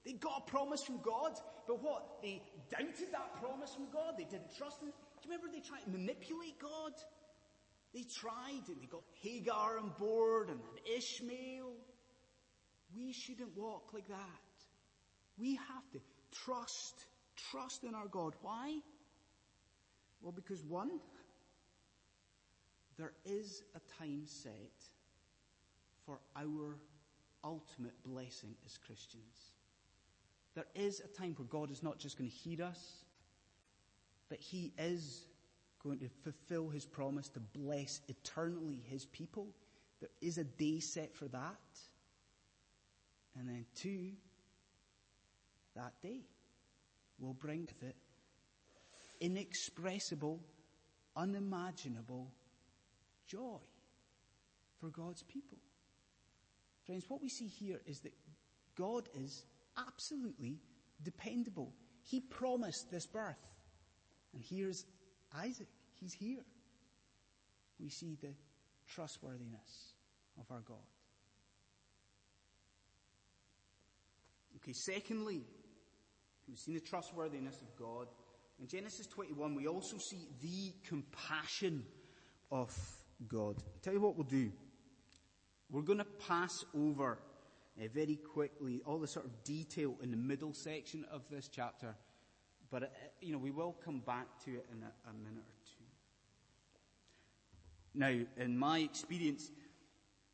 They 0.04 0.12
got 0.12 0.44
a 0.46 0.50
promise 0.50 0.82
from 0.84 1.00
God, 1.02 1.32
but 1.66 1.82
what? 1.82 2.22
They 2.22 2.40
doubted 2.70 3.12
that 3.12 3.40
promise 3.40 3.74
from 3.74 3.90
God. 3.92 4.14
They 4.16 4.24
didn't 4.24 4.56
trust. 4.56 4.78
Remember 5.28 5.48
they 5.52 5.60
tried 5.60 5.84
to 5.84 5.90
manipulate 5.90 6.58
God? 6.58 6.92
They 7.92 8.02
tried 8.02 8.62
and 8.68 8.80
they 8.80 8.86
got 8.86 9.02
Hagar 9.22 9.78
on 9.78 9.92
board 9.98 10.48
and 10.48 10.58
Ishmael. 10.96 11.72
We 12.96 13.12
shouldn't 13.12 13.54
walk 13.54 13.90
like 13.92 14.08
that. 14.08 14.16
We 15.36 15.56
have 15.56 15.90
to 15.92 16.00
trust, 16.32 17.04
trust 17.50 17.84
in 17.84 17.94
our 17.94 18.08
God. 18.08 18.34
Why? 18.40 18.78
Well, 20.22 20.32
because 20.32 20.64
one, 20.64 20.98
there 22.96 23.12
is 23.26 23.62
a 23.74 24.02
time 24.02 24.22
set 24.24 24.52
for 26.06 26.20
our 26.36 26.78
ultimate 27.44 28.02
blessing 28.02 28.54
as 28.64 28.78
Christians. 28.78 29.52
There 30.54 30.66
is 30.74 31.00
a 31.00 31.20
time 31.20 31.34
where 31.36 31.46
God 31.46 31.70
is 31.70 31.82
not 31.82 31.98
just 31.98 32.16
going 32.16 32.30
to 32.30 32.36
hear 32.36 32.62
us, 32.64 33.04
but 34.28 34.38
He 34.38 34.72
is 34.78 35.24
going 35.82 35.98
to 36.00 36.08
fulfill 36.22 36.68
His 36.68 36.84
promise 36.84 37.28
to 37.30 37.40
bless 37.40 38.00
eternally 38.08 38.82
His 38.88 39.06
people. 39.06 39.48
There 40.00 40.10
is 40.20 40.38
a 40.38 40.44
day 40.44 40.80
set 40.80 41.14
for 41.14 41.28
that. 41.28 41.56
And 43.38 43.48
then 43.48 43.64
two, 43.76 44.10
that 45.76 45.92
day 46.02 46.20
will 47.20 47.34
bring 47.34 47.62
with 47.62 47.82
it 47.82 47.96
inexpressible, 49.20 50.40
unimaginable 51.16 52.30
joy 53.26 53.58
for 54.80 54.88
God's 54.90 55.22
people. 55.22 55.58
Friends, 56.84 57.04
what 57.08 57.20
we 57.20 57.28
see 57.28 57.46
here 57.46 57.80
is 57.86 58.00
that 58.00 58.14
God 58.76 59.08
is 59.14 59.44
absolutely 59.76 60.58
dependable. 61.02 61.72
He 62.04 62.20
promised 62.20 62.90
this 62.90 63.06
birth. 63.06 63.36
And 64.38 64.46
here's 64.48 64.86
Isaac. 65.36 65.66
He's 65.94 66.12
here. 66.12 66.44
We 67.80 67.88
see 67.88 68.16
the 68.22 68.28
trustworthiness 68.86 69.94
of 70.38 70.48
our 70.52 70.60
God. 70.60 70.76
Okay, 74.62 74.72
secondly, 74.72 75.42
we've 76.46 76.56
seen 76.56 76.74
the 76.74 76.80
trustworthiness 76.80 77.60
of 77.62 77.76
God. 77.76 78.06
In 78.60 78.68
Genesis 78.68 79.08
21, 79.08 79.56
we 79.56 79.66
also 79.66 79.98
see 79.98 80.28
the 80.40 80.72
compassion 80.88 81.84
of 82.52 82.72
God. 83.26 83.56
I'll 83.58 83.80
tell 83.82 83.92
you 83.92 84.00
what 84.00 84.14
we'll 84.14 84.22
do. 84.22 84.52
We're 85.68 85.82
going 85.82 85.98
to 85.98 86.04
pass 86.28 86.64
over 86.76 87.18
uh, 87.76 87.88
very 87.92 88.14
quickly 88.14 88.82
all 88.86 89.00
the 89.00 89.08
sort 89.08 89.26
of 89.26 89.42
detail 89.42 89.96
in 90.00 90.12
the 90.12 90.16
middle 90.16 90.54
section 90.54 91.04
of 91.10 91.22
this 91.28 91.48
chapter, 91.52 91.96
but 92.70 92.82
uh, 92.82 92.86
you 93.20 93.32
know 93.32 93.38
we 93.38 93.50
will 93.50 93.76
come 93.84 94.00
back 94.00 94.26
to 94.44 94.50
it 94.50 94.66
in 94.72 94.82
a, 94.82 95.10
a 95.10 95.12
minute 95.12 95.44
or 95.44 95.60
two. 95.64 95.84
Now, 97.94 98.42
in 98.42 98.58
my 98.58 98.78
experience, 98.80 99.50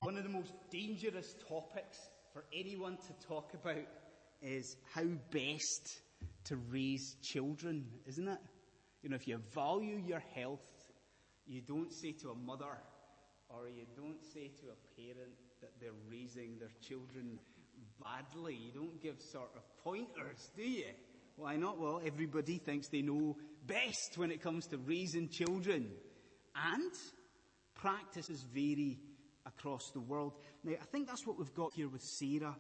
one 0.01 0.17
of 0.17 0.25
the 0.25 0.29
most 0.29 0.53
dangerous 0.71 1.35
topics 1.49 1.99
for 2.33 2.45
anyone 2.53 2.97
to 2.97 3.27
talk 3.27 3.55
about 3.55 3.87
is 4.43 4.77
how 4.93 5.05
best 5.31 6.01
to 6.45 6.57
raise 6.71 7.17
children, 7.23 7.87
isn't 8.07 8.29
it? 8.29 8.39
You 9.03 9.11
know, 9.11 9.17
if 9.17 9.27
you 9.29 9.39
value 9.55 10.03
your 10.07 10.23
health 10.35 10.75
you 11.47 11.61
don't 11.61 11.93
say 11.93 12.13
to 12.13 12.31
a 12.31 12.35
mother 12.35 12.79
or 13.49 13.69
you 13.69 13.85
don't 13.97 14.23
say 14.25 14.51
to 14.61 14.67
a 14.69 15.01
parent 15.01 15.35
that 15.61 15.73
they're 15.81 15.91
raising 16.11 16.59
their 16.59 16.73
children 16.81 17.39
badly. 18.03 18.55
You 18.55 18.73
don't 18.73 19.01
give 19.03 19.21
sort 19.21 19.51
of 19.55 19.63
pointers, 19.83 20.51
do 20.57 20.63
you? 20.63 20.87
Why 21.37 21.57
not? 21.57 21.79
Well, 21.79 22.01
everybody 22.05 22.59
thinks 22.59 22.89
they 22.89 23.03
know 23.03 23.37
best 23.67 24.17
when 24.17 24.31
it 24.31 24.43
comes 24.43 24.67
to 24.69 24.79
raising 24.79 25.29
children. 25.29 25.91
And 26.55 26.93
practices 27.75 28.45
vary 28.55 29.01
across 29.45 29.91
the 29.91 30.01
world. 30.01 30.35
Now, 30.63 30.75
I 30.81 30.85
think 30.87 31.09
that's 31.09 31.27
what 31.27 31.39
we've 31.39 31.55
got 31.55 31.73
here 31.75 31.89
with 31.89 32.03
Sarah. 32.03 32.57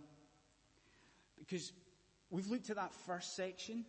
Because 1.39 1.73
we've 2.31 2.49
looked 2.49 2.71
at 2.71 2.77
that 2.77 2.93
first 2.93 3.37
section 3.37 3.85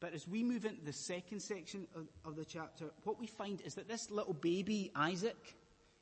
but 0.00 0.12
as 0.12 0.28
we 0.28 0.42
move 0.42 0.64
into 0.64 0.84
the 0.84 0.92
second 0.92 1.40
section 1.40 1.86
of, 1.94 2.06
of, 2.24 2.36
the 2.36 2.44
chapter, 2.44 2.90
what 3.04 3.18
we 3.18 3.26
find 3.26 3.62
is 3.62 3.74
that 3.74 3.88
this 3.88 4.10
little 4.10 4.34
baby, 4.34 4.90
Isaac, 4.94 5.56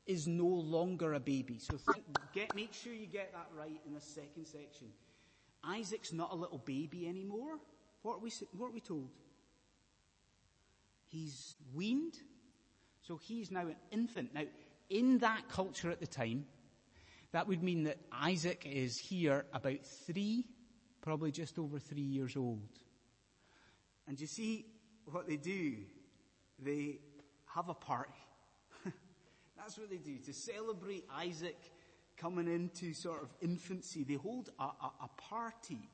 is 0.05 0.27
no 0.27 0.47
longer 0.47 1.13
a 1.13 1.19
baby. 1.19 1.59
So 1.59 1.77
think, 1.77 2.05
get, 2.33 2.53
make 2.55 2.73
sure 2.73 2.93
you 2.93 3.07
get 3.07 3.31
that 3.31 3.47
right 3.57 3.79
in 3.87 3.93
the 3.93 4.01
second 4.01 4.45
section. 4.45 4.87
Isaac's 5.63 6.11
not 6.11 6.31
a 6.31 6.35
little 6.35 6.59
baby 6.59 7.07
anymore. 7.07 7.57
What 8.05 8.17
are 8.17 8.19
we, 8.19 8.31
what 8.55 8.67
are 8.67 8.71
we 8.71 8.81
told? 8.81 9.09
He's 11.07 11.55
weaned. 11.73 12.13
So 13.01 13.17
he's 13.17 13.49
now 13.49 13.61
an 13.61 13.77
infant. 13.89 14.31
Now, 14.31 14.43
in 14.91 15.17
that 15.19 15.49
culture 15.49 15.89
at 15.89 15.99
the 15.99 16.05
time, 16.05 16.45
that 17.31 17.47
would 17.47 17.63
mean 17.63 17.85
that 17.85 17.97
Isaac 18.11 18.63
is 18.63 18.99
here 18.99 19.47
about 19.53 19.83
three, 20.05 20.45
probably 21.01 21.31
just 21.31 21.57
over 21.57 21.79
three 21.79 22.03
years 22.03 22.37
old. 22.37 22.69
And 24.07 24.21
you 24.21 24.27
see 24.27 24.67
what 25.05 25.27
they 25.27 25.37
do? 25.37 25.73
They 26.59 26.99
have 27.55 27.69
a 27.69 27.73
party. 27.73 28.13
That's 29.57 29.79
what 29.79 29.89
they 29.89 29.97
do. 29.97 30.19
To 30.25 30.31
celebrate 30.31 31.05
Isaac 31.11 31.57
coming 32.17 32.47
into 32.47 32.93
sort 32.93 33.23
of 33.23 33.33
infancy, 33.41 34.03
they 34.03 34.13
hold 34.13 34.51
a, 34.59 34.63
a, 34.63 34.91
a 35.01 35.09
party. 35.17 35.89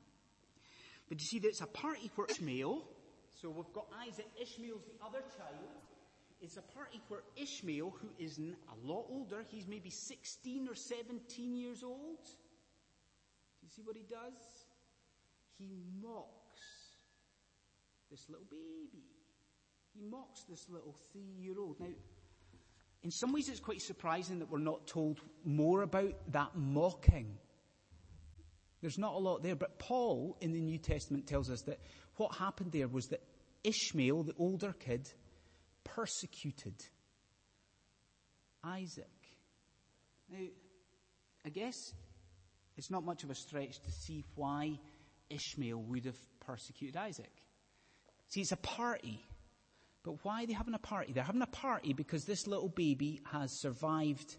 But 1.12 1.20
you 1.20 1.26
see, 1.26 1.40
that 1.40 1.48
it's 1.48 1.60
a 1.60 1.66
party 1.66 2.10
for 2.16 2.24
Ishmael. 2.26 2.82
So 3.42 3.50
we've 3.50 3.70
got 3.74 3.84
Isaac. 4.08 4.24
Ishmael's 4.40 4.80
the 4.86 5.04
other 5.04 5.20
child. 5.36 5.68
It's 6.40 6.56
a 6.56 6.62
party 6.62 7.02
for 7.06 7.22
Ishmael, 7.36 7.92
who 8.00 8.08
is 8.18 8.38
a 8.38 8.86
lot 8.90 9.04
older. 9.10 9.44
He's 9.50 9.66
maybe 9.66 9.90
16 9.90 10.66
or 10.66 10.74
17 10.74 11.54
years 11.54 11.82
old. 11.82 12.24
Do 12.24 13.60
you 13.60 13.68
see 13.68 13.82
what 13.82 13.94
he 13.94 14.04
does? 14.04 14.64
He 15.58 15.76
mocks 16.02 16.62
this 18.10 18.24
little 18.30 18.46
baby. 18.50 19.04
He 19.92 20.00
mocks 20.00 20.44
this 20.48 20.66
little 20.70 20.96
three 21.12 21.36
year 21.38 21.60
old. 21.60 21.78
Now, 21.78 21.88
in 23.02 23.10
some 23.10 23.34
ways, 23.34 23.50
it's 23.50 23.60
quite 23.60 23.82
surprising 23.82 24.38
that 24.38 24.50
we're 24.50 24.60
not 24.60 24.86
told 24.86 25.20
more 25.44 25.82
about 25.82 26.14
that 26.32 26.56
mocking. 26.56 27.36
There's 28.82 28.98
not 28.98 29.14
a 29.14 29.18
lot 29.18 29.42
there, 29.42 29.54
but 29.54 29.78
Paul 29.78 30.36
in 30.40 30.52
the 30.52 30.60
New 30.60 30.78
Testament 30.78 31.26
tells 31.26 31.48
us 31.48 31.62
that 31.62 31.78
what 32.16 32.34
happened 32.34 32.72
there 32.72 32.88
was 32.88 33.06
that 33.06 33.22
Ishmael, 33.62 34.24
the 34.24 34.34
older 34.38 34.74
kid, 34.78 35.08
persecuted 35.84 36.74
Isaac. 38.64 39.06
Now, 40.28 40.46
I 41.46 41.48
guess 41.48 41.76
it's 42.76 42.90
not 42.90 43.04
much 43.04 43.22
of 43.22 43.30
a 43.30 43.34
stretch 43.34 43.80
to 43.80 43.90
see 43.90 44.24
why 44.34 44.78
Ishmael 45.30 45.78
would 45.78 46.04
have 46.06 46.18
persecuted 46.40 46.96
Isaac. 46.96 47.32
See, 48.28 48.40
it's 48.40 48.52
a 48.52 48.56
party. 48.56 49.24
But 50.02 50.24
why 50.24 50.42
are 50.42 50.46
they 50.46 50.54
having 50.54 50.74
a 50.74 50.78
party? 50.78 51.12
They're 51.12 51.22
having 51.22 51.42
a 51.42 51.46
party 51.46 51.92
because 51.92 52.24
this 52.24 52.48
little 52.48 52.68
baby 52.68 53.20
has 53.30 53.60
survived 53.60 54.36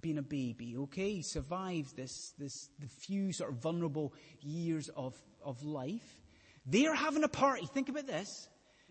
being 0.00 0.18
a 0.18 0.22
baby, 0.22 0.76
okay? 0.76 1.14
He 1.14 1.22
survived 1.22 1.96
this, 1.96 2.32
this, 2.38 2.68
the 2.78 2.88
few 2.88 3.32
sort 3.32 3.50
of 3.50 3.62
vulnerable 3.62 4.12
years 4.40 4.88
of, 4.96 5.14
of 5.44 5.62
life. 5.62 6.20
They're 6.66 6.94
having 6.94 7.24
a 7.24 7.28
party. 7.28 7.66
Think 7.66 7.88
about 7.88 8.06
this. 8.06 8.48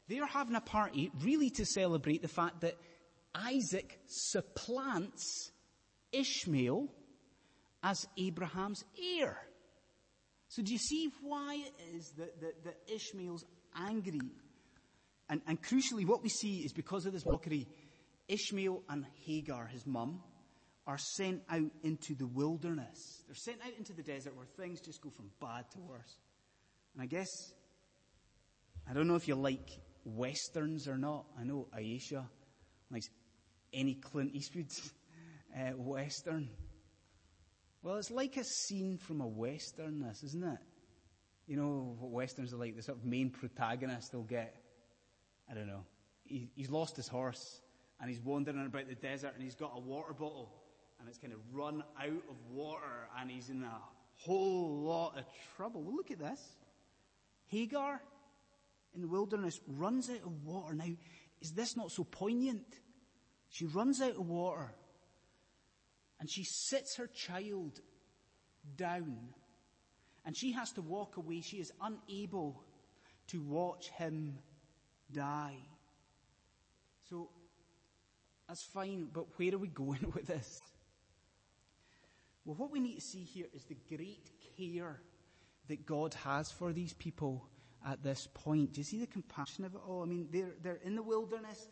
They're 0.08 0.26
having 0.26 0.56
a 0.56 0.62
party 0.62 1.12
really 1.22 1.50
to 1.52 1.66
celebrate 1.66 2.22
the 2.22 2.28
fact 2.28 2.62
that 2.62 2.76
Isaac 3.34 4.00
supplants 4.08 5.52
Ishmael 6.12 6.88
as 7.84 8.08
Abraham's 8.18 8.84
heir. 9.20 9.38
So 10.48 10.62
do 10.62 10.72
you 10.72 10.80
see 10.80 11.12
why 11.22 11.56
it 11.56 11.96
is 11.96 12.14
that, 12.18 12.40
that, 12.42 12.64
that 12.64 12.78
Ishmael's 12.88 13.44
angry? 13.76 14.22
And, 15.30 15.42
and 15.48 15.62
crucially, 15.62 16.06
what 16.06 16.24
we 16.24 16.30
see 16.30 16.60
is 16.60 16.72
because 16.72 17.06
of 17.06 17.14
this 17.14 17.26
mockery, 17.26 17.68
Ishmael 18.28 18.84
and 18.90 19.06
Hagar, 19.26 19.68
his 19.68 19.86
mum, 19.86 20.22
are 20.88 20.98
sent 20.98 21.42
out 21.50 21.72
into 21.84 22.14
the 22.14 22.28
wilderness. 22.28 23.24
They're 23.28 23.36
sent 23.36 23.58
out 23.66 23.74
into 23.78 23.94
the 23.94 24.04
desert 24.04 24.36
where 24.36 24.46
things 24.46 24.82
just 24.82 25.02
go 25.02 25.10
from 25.10 25.32
bad 25.42 25.70
to 25.72 25.80
worse. 25.80 26.20
And 26.94 27.02
I 27.02 27.08
guess, 27.08 27.28
I 28.90 28.94
don't 28.94 29.08
know 29.08 29.16
if 29.16 29.28
you 29.28 29.36
like 29.36 29.70
westerns 30.04 30.88
or 30.88 30.98
not. 30.98 31.26
I 31.40 31.44
know 31.44 31.68
Aisha 31.76 32.26
likes 32.92 33.10
any 33.74 33.96
Clint 33.96 34.36
Eastwood 34.36 34.68
uh, 35.58 35.72
western. 35.72 36.50
Well, 37.82 37.96
it's 37.96 38.12
like 38.12 38.38
a 38.38 38.44
scene 38.44 38.98
from 38.98 39.22
a 39.22 39.28
western, 39.28 40.02
this, 40.02 40.24
isn't 40.24 40.44
it? 40.44 40.60
You 41.48 41.58
know 41.58 41.96
what 42.00 42.12
westerns 42.12 42.54
are 42.54 42.58
like? 42.58 42.76
The 42.76 42.84
sort 42.84 42.98
of 42.98 43.06
main 43.06 43.30
protagonist 43.30 44.14
will 44.14 44.24
get, 44.24 44.56
I 45.50 45.54
don't 45.54 45.68
know, 45.68 45.84
he, 46.24 46.50
he's 46.56 46.70
lost 46.70 46.96
his 46.96 47.08
horse 47.08 47.62
and 48.00 48.10
he's 48.10 48.20
wandering 48.20 48.66
about 48.66 48.88
the 48.88 48.96
desert 48.96 49.34
and 49.36 49.44
he's 49.44 49.56
got 49.56 49.74
a 49.76 49.80
water 49.80 50.14
bottle 50.14 50.52
and 51.06 51.12
it's 51.12 51.20
kind 51.20 51.34
of 51.34 51.40
run 51.54 51.84
out 52.02 52.24
of 52.32 52.36
water 52.52 53.08
and 53.20 53.30
he's 53.30 53.52
in 53.52 53.64
a 53.64 53.80
whole 54.18 54.82
lot 54.82 55.16
of 55.16 55.24
trouble. 55.56 55.84
Well, 55.84 55.96
look 55.96 56.10
at 56.10 56.18
this. 56.18 56.42
Hagar 57.46 58.02
in 58.96 59.02
the 59.02 59.08
wilderness 59.08 59.60
runs 59.68 60.10
out 60.10 60.24
of 60.26 60.44
water. 60.44 60.74
Now, 60.74 60.90
is 61.42 61.52
this 61.52 61.78
not 61.78 61.92
so 61.92 62.06
poignant? 62.06 62.66
She 63.50 63.66
runs 63.66 64.02
out 64.02 64.16
of 64.16 64.28
water 64.28 64.74
and 66.20 66.28
she 66.28 66.44
sits 66.44 66.96
her 66.96 67.06
child 67.06 67.82
down 68.76 69.30
and 70.26 70.36
she 70.36 70.54
has 70.54 70.72
to 70.72 70.82
walk 70.82 71.18
away. 71.18 71.42
She 71.42 71.58
is 71.58 71.72
unable 71.80 72.64
to 73.28 73.44
watch 73.44 73.90
him 73.90 74.40
die. 75.12 75.58
So, 77.12 77.30
that's 78.48 78.64
fine, 78.64 79.10
but 79.14 79.28
where 79.38 79.54
are 79.54 79.60
we 79.60 79.68
going 79.84 80.12
with 80.16 80.26
this? 80.26 80.64
Well, 82.46 82.56
what 82.56 82.72
we 82.72 82.80
need 82.80 82.96
to 82.96 83.02
see 83.02 83.24
here 83.24 83.48
is 83.54 83.64
the 83.64 83.78
great 83.90 84.30
care 84.58 85.02
that 85.68 85.86
God 85.86 86.14
has 86.14 86.52
for 86.52 86.72
these 86.72 86.94
people 86.94 87.48
at 87.86 88.04
this 88.04 88.28
point. 88.34 88.74
Do 88.74 88.82
you 88.82 88.84
see 88.84 89.00
the 89.00 89.08
compassion 89.08 89.66
of 89.66 89.74
it 89.74 89.82
all? 89.88 90.04
I 90.04 90.06
mean, 90.06 90.28
they're, 90.32 90.54
they're 90.62 90.80
in 90.84 90.96
the 90.96 91.02
wilderness, 91.02 91.68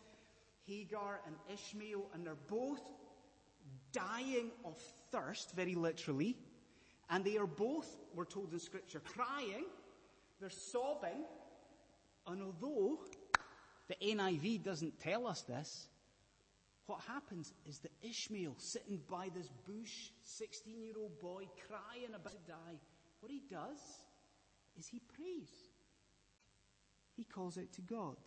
Hagar 0.65 1.22
and 1.27 1.36
Ishmael, 1.53 2.10
and 2.13 2.25
they're 2.25 2.36
both 2.48 2.82
dying 3.92 4.51
of 4.65 4.82
thirst, 5.12 5.56
very 5.56 5.76
literally. 5.76 6.36
And 7.10 7.24
they 7.24 7.38
are 7.38 7.47
both, 7.47 7.95
we're 8.15 8.26
told 8.26 8.52
in 8.52 8.60
scripture, 8.60 9.00
crying, 9.00 9.65
they're 10.39 10.50
sobbing, 10.50 11.24
and 12.26 12.41
although 12.41 13.00
the 13.88 13.95
NIV 13.95 14.63
doesn't 14.63 15.00
tell 15.00 15.28
us 15.28 15.41
this, 15.41 15.88
what 16.86 17.02
happens 17.08 17.54
is 17.65 17.80
that 17.80 17.91
Ishmael, 18.02 18.56
sitting 18.58 19.00
by 19.10 19.30
this 19.34 19.50
bush, 19.65 20.12
16 20.24 20.82
year 20.84 20.96
old 20.98 21.19
boy, 21.19 21.43
crying 21.67 22.13
about 22.13 22.34
to 22.34 22.52
die, 22.52 22.78
what 23.22 23.32
he 23.32 23.41
does 23.50 23.80
is 24.78 24.88
he 24.88 25.00
prays. 25.15 25.50
He 27.15 27.24
calls 27.24 27.58
out 27.58 27.72
to 27.74 27.82
God. 27.82 28.17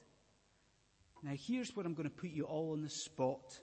Now, 1.22 1.32
here's 1.34 1.74
where 1.74 1.84
I'm 1.84 1.94
going 1.94 2.08
to 2.08 2.14
put 2.14 2.30
you 2.30 2.44
all 2.44 2.72
on 2.72 2.82
the 2.82 2.90
spot. 2.90 3.58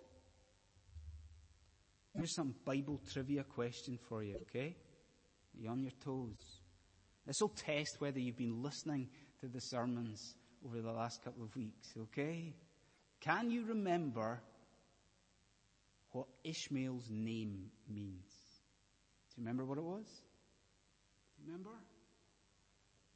Here's 2.16 2.36
some 2.36 2.54
Bible 2.66 3.02
trivia 3.12 3.44
question 3.44 3.98
for 4.10 4.24
you, 4.24 4.38
okay? 4.42 4.76
Are 5.56 5.62
you 5.62 5.70
on 5.70 5.82
your 5.82 5.94
toes? 6.04 6.62
This 7.26 7.38
will 7.42 7.50
test 7.50 8.00
whether 8.00 8.20
you've 8.20 8.38
been 8.38 8.62
listening 8.62 9.08
to 9.40 9.48
the 9.48 9.62
sermons 9.62 10.36
over 10.66 10.82
the 10.82 10.92
last 10.92 11.24
couple 11.24 11.44
of 11.44 11.56
weeks, 11.56 11.94
okay? 11.98 12.54
Can 13.22 13.50
you 13.50 13.66
remember 13.66 14.42
what 16.14 16.28
Ishmael's 16.44 17.10
name 17.10 17.72
means? 17.90 18.32
Do 19.30 19.42
you 19.42 19.44
remember 19.44 19.66
what 19.66 19.78
it 19.78 19.84
was? 19.84 20.06
Do 20.06 21.44
you 21.44 21.52
remember? 21.52 21.72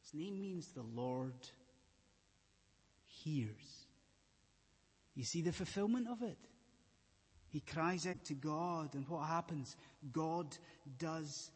His 0.02 0.14
name 0.14 0.42
means 0.42 0.68
the 0.74 0.82
Lord 0.82 1.36
hears. 3.06 3.86
You 5.16 5.24
see 5.24 5.42
the 5.42 5.54
fulfillment 5.54 6.08
of 6.08 6.22
it? 6.24 6.38
He 7.50 7.62
cries 7.62 8.06
out 8.06 8.24
to 8.26 8.34
God, 8.34 8.94
and 8.94 9.08
what 9.08 9.28
happens? 9.28 9.78
God 10.12 10.58
does 10.98 11.52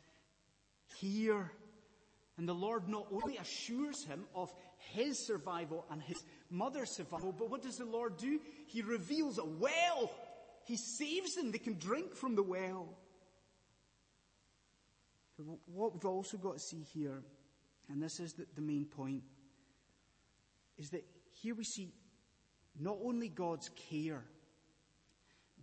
hear. 0.98 1.52
And 2.38 2.48
the 2.48 2.54
Lord 2.54 2.88
not 2.88 3.08
only 3.12 3.38
assures 3.38 4.04
him 4.04 4.26
of 4.34 4.54
his 4.78 5.20
survival 5.20 5.86
and 5.92 6.02
his 6.02 6.24
mother's 6.50 6.92
survival, 6.92 7.32
but 7.32 7.50
what 7.50 7.62
does 7.62 7.78
the 7.78 7.86
Lord 7.86 8.18
do? 8.18 8.40
He 8.68 8.82
reveals 8.82 9.38
a 9.38 9.46
well. 9.46 10.12
He 10.66 10.78
saves 10.78 11.34
them. 11.36 11.52
They 11.52 11.58
can 11.58 11.78
drink 11.78 12.16
from 12.16 12.36
the 12.36 12.44
well. 12.44 12.98
But 15.38 15.46
what 15.66 15.94
we've 15.94 16.06
also 16.06 16.38
got 16.38 16.54
to 16.54 16.60
see 16.60 16.86
here, 16.94 17.24
and 17.90 18.02
this 18.02 18.20
is 18.20 18.34
the, 18.34 18.46
the 18.56 18.62
main 18.62 18.86
point, 18.86 19.24
is 20.78 20.90
that 20.90 21.04
here 21.42 21.56
we 21.56 21.64
see 21.64 21.94
not 22.80 22.98
only 23.04 23.30
God's 23.30 23.70
care, 23.90 24.24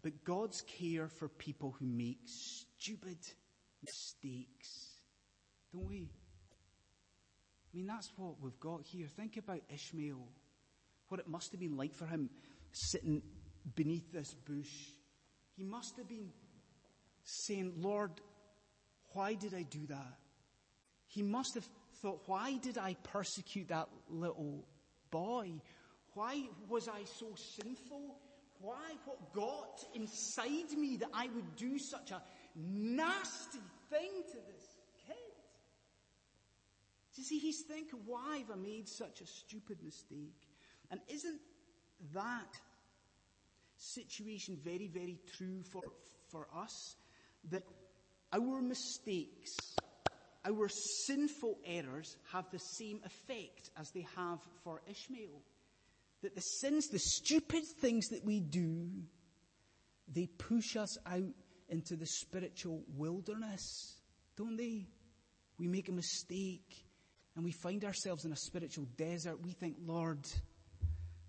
but 0.02 0.24
God's 0.24 0.62
care 0.62 1.08
for 1.08 1.28
people 1.28 1.74
who 1.78 1.86
make 1.86 2.18
stupid 2.26 3.18
mistakes. 3.82 5.00
Don't 5.72 5.88
we? 5.88 6.08
I 7.72 7.76
mean, 7.76 7.86
that's 7.86 8.10
what 8.16 8.40
we've 8.40 8.58
got 8.60 8.82
here. 8.82 9.06
Think 9.16 9.36
about 9.36 9.60
Ishmael. 9.72 10.26
What 11.08 11.20
it 11.20 11.28
must 11.28 11.52
have 11.52 11.60
been 11.60 11.76
like 11.76 11.94
for 11.94 12.06
him 12.06 12.30
sitting 12.72 13.22
beneath 13.74 14.12
this 14.12 14.34
bush. 14.46 14.72
He 15.56 15.64
must 15.64 15.96
have 15.96 16.08
been 16.08 16.30
saying, 17.24 17.74
Lord, 17.78 18.12
why 19.12 19.34
did 19.34 19.54
I 19.54 19.62
do 19.62 19.86
that? 19.88 20.18
He 21.08 21.22
must 21.22 21.54
have 21.54 21.66
thought, 22.02 22.22
why 22.26 22.58
did 22.58 22.78
I 22.78 22.94
persecute 23.02 23.68
that 23.68 23.88
little 24.08 24.64
boy? 25.10 25.52
Why 26.14 26.42
was 26.68 26.88
I 26.88 27.04
so 27.04 27.34
sinful? 27.56 28.16
Why? 28.60 28.92
What 29.04 29.32
got 29.32 29.84
inside 29.94 30.76
me 30.76 30.96
that 30.98 31.10
I 31.14 31.28
would 31.34 31.56
do 31.56 31.78
such 31.78 32.10
a 32.10 32.22
nasty 32.56 33.60
thing 33.90 34.10
to 34.32 34.36
this 34.36 34.66
kid? 35.06 35.16
You 37.16 37.24
see, 37.24 37.38
he's 37.38 37.64
thinking, 37.66 38.00
why 38.06 38.38
have 38.38 38.50
I 38.50 38.56
made 38.56 38.88
such 38.88 39.20
a 39.20 39.26
stupid 39.26 39.78
mistake? 39.82 40.40
And 40.90 41.00
isn't 41.08 41.40
that 42.14 42.60
situation 43.78 44.58
very, 44.62 44.88
very 44.88 45.18
true 45.36 45.62
for, 45.62 45.82
for 46.30 46.46
us? 46.54 46.96
That 47.50 47.62
our 48.32 48.60
mistakes, 48.60 49.50
our 50.44 50.68
sinful 51.06 51.58
errors 51.64 52.16
have 52.32 52.50
the 52.50 52.58
same 52.58 53.00
effect 53.04 53.70
as 53.76 53.90
they 53.90 54.06
have 54.16 54.40
for 54.64 54.82
Ishmael. 54.88 55.40
That 56.22 56.34
the 56.34 56.40
sins, 56.40 56.88
the 56.88 56.98
stupid 56.98 57.62
things 57.80 58.08
that 58.08 58.24
we 58.24 58.40
do, 58.40 58.88
they 60.12 60.26
push 60.26 60.76
us 60.76 60.98
out 61.06 61.34
into 61.68 61.96
the 61.96 62.06
spiritual 62.06 62.82
wilderness, 62.96 64.00
don't 64.36 64.56
they? 64.56 64.86
We 65.58 65.68
make 65.68 65.88
a 65.88 65.92
mistake 65.92 66.84
and 67.36 67.44
we 67.44 67.52
find 67.52 67.84
ourselves 67.84 68.24
in 68.24 68.32
a 68.32 68.36
spiritual 68.36 68.86
desert. 68.96 69.40
We 69.44 69.52
think, 69.52 69.76
Lord, 69.86 70.26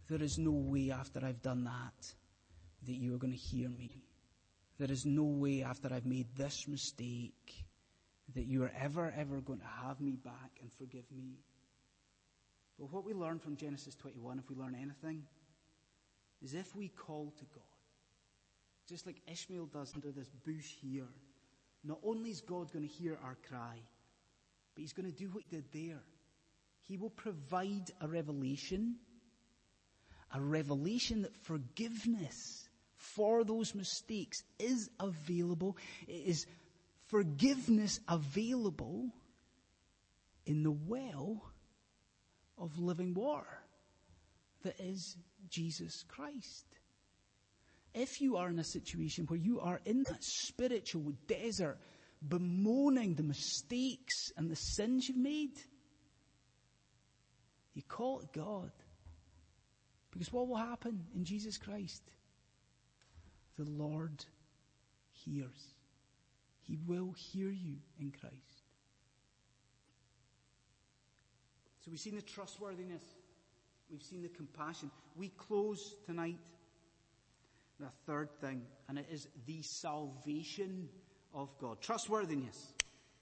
there 0.08 0.24
is 0.24 0.38
no 0.40 0.52
way 0.52 0.92
after 0.92 1.24
I've 1.24 1.42
done 1.42 1.66
that 1.66 2.14
that 2.86 2.96
you 2.96 3.14
are 3.14 3.18
going 3.18 3.34
to 3.34 3.38
hear 3.38 3.70
me. 3.70 4.04
There 4.78 4.92
is 4.92 5.06
no 5.06 5.24
way 5.24 5.64
after 5.64 5.94
I've 5.94 6.06
made 6.06 6.28
this 6.36 6.68
mistake 6.68 7.66
that 8.36 8.46
you 8.46 8.64
are 8.64 8.72
ever, 8.80 9.14
ever 9.18 9.42
going 9.42 9.60
to 9.60 9.86
have 9.86 10.00
me 10.00 10.16
back 10.16 10.52
and 10.62 10.72
forgive 10.72 11.06
me. 11.12 11.40
But 12.78 12.94
what 12.94 13.04
we 13.04 13.14
learn 13.14 13.40
from 13.40 13.58
Genesis 13.58 13.96
21, 13.96 14.40
if 14.40 14.50
we 14.50 14.56
learn 14.56 14.76
anything, 14.76 15.24
is 16.42 16.54
if 16.54 16.76
we 16.76 16.88
call 16.88 17.34
to 17.38 17.46
God, 17.54 17.64
just 18.88 19.06
like 19.06 19.22
Ishmael 19.28 19.66
does 19.66 19.92
under 19.94 20.12
this 20.12 20.30
bush 20.46 20.76
here, 20.82 21.08
not 21.84 22.00
only 22.04 22.30
is 22.30 22.42
God 22.42 22.72
going 22.72 22.88
to 22.88 22.94
hear 22.94 23.20
our 23.24 23.38
cry, 23.50 23.76
but 24.74 24.82
He's 24.82 24.94
going 24.94 25.12
to 25.12 25.18
do 25.18 25.30
what 25.30 25.44
He 25.50 25.58
did 25.58 25.66
there. 25.74 26.02
He 26.88 26.96
will 26.96 27.10
provide 27.10 27.92
a 28.00 28.08
revelation, 28.08 28.96
a 30.34 30.40
revelation 30.40 31.24
that 31.24 31.36
forgiveness 31.36 32.69
for 33.00 33.46
those 33.46 33.74
mistakes 33.74 34.44
is 34.60 34.90
available. 35.00 35.78
It 36.08 36.28
is 36.28 36.46
forgiveness 37.08 38.00
available 38.08 39.10
in 40.46 40.64
the 40.64 40.72
well 40.72 41.42
of 42.58 42.78
living 42.78 43.14
water 43.14 43.62
that 44.64 44.80
is 44.80 45.16
Jesus 45.50 46.04
Christ. 46.10 46.66
If 47.94 48.20
you 48.22 48.36
are 48.36 48.50
in 48.50 48.60
a 48.60 48.64
situation 48.64 49.26
where 49.26 49.40
you 49.40 49.62
are 49.62 49.80
in 49.86 50.04
that 50.04 50.24
spiritual 50.24 51.14
desert, 51.28 51.80
bemoaning 52.28 53.16
the 53.16 53.24
mistakes 53.24 54.32
and 54.36 54.52
the 54.52 54.56
sins 54.56 55.08
you've 55.08 55.18
made, 55.18 55.58
you 57.74 57.82
call 57.82 58.20
it 58.20 58.34
God. 58.34 58.72
Because 60.12 60.34
what 60.34 60.48
will 60.48 60.58
happen 60.58 61.06
in 61.16 61.24
Jesus 61.24 61.58
Christ? 61.58 62.04
The 63.60 63.70
Lord 63.70 64.24
hears. 65.12 65.74
He 66.62 66.78
will 66.88 67.14
hear 67.18 67.50
you 67.50 67.76
in 68.00 68.10
Christ. 68.12 68.64
So 71.84 71.92
we've 71.92 72.00
seen 72.00 72.16
the 72.16 72.22
trustworthiness. 72.22 73.04
We've 73.92 74.02
seen 74.02 74.22
the 74.22 74.30
compassion. 74.30 74.92
We 75.18 75.28
close 75.28 75.94
tonight 76.06 76.38
with 77.78 77.90
a 77.90 77.92
third 78.10 78.30
thing, 78.40 78.62
and 78.88 78.98
it 78.98 79.08
is 79.12 79.28
the 79.46 79.62
salvation 79.62 80.88
of 81.34 81.50
God. 81.60 81.82
Trustworthiness, 81.82 82.74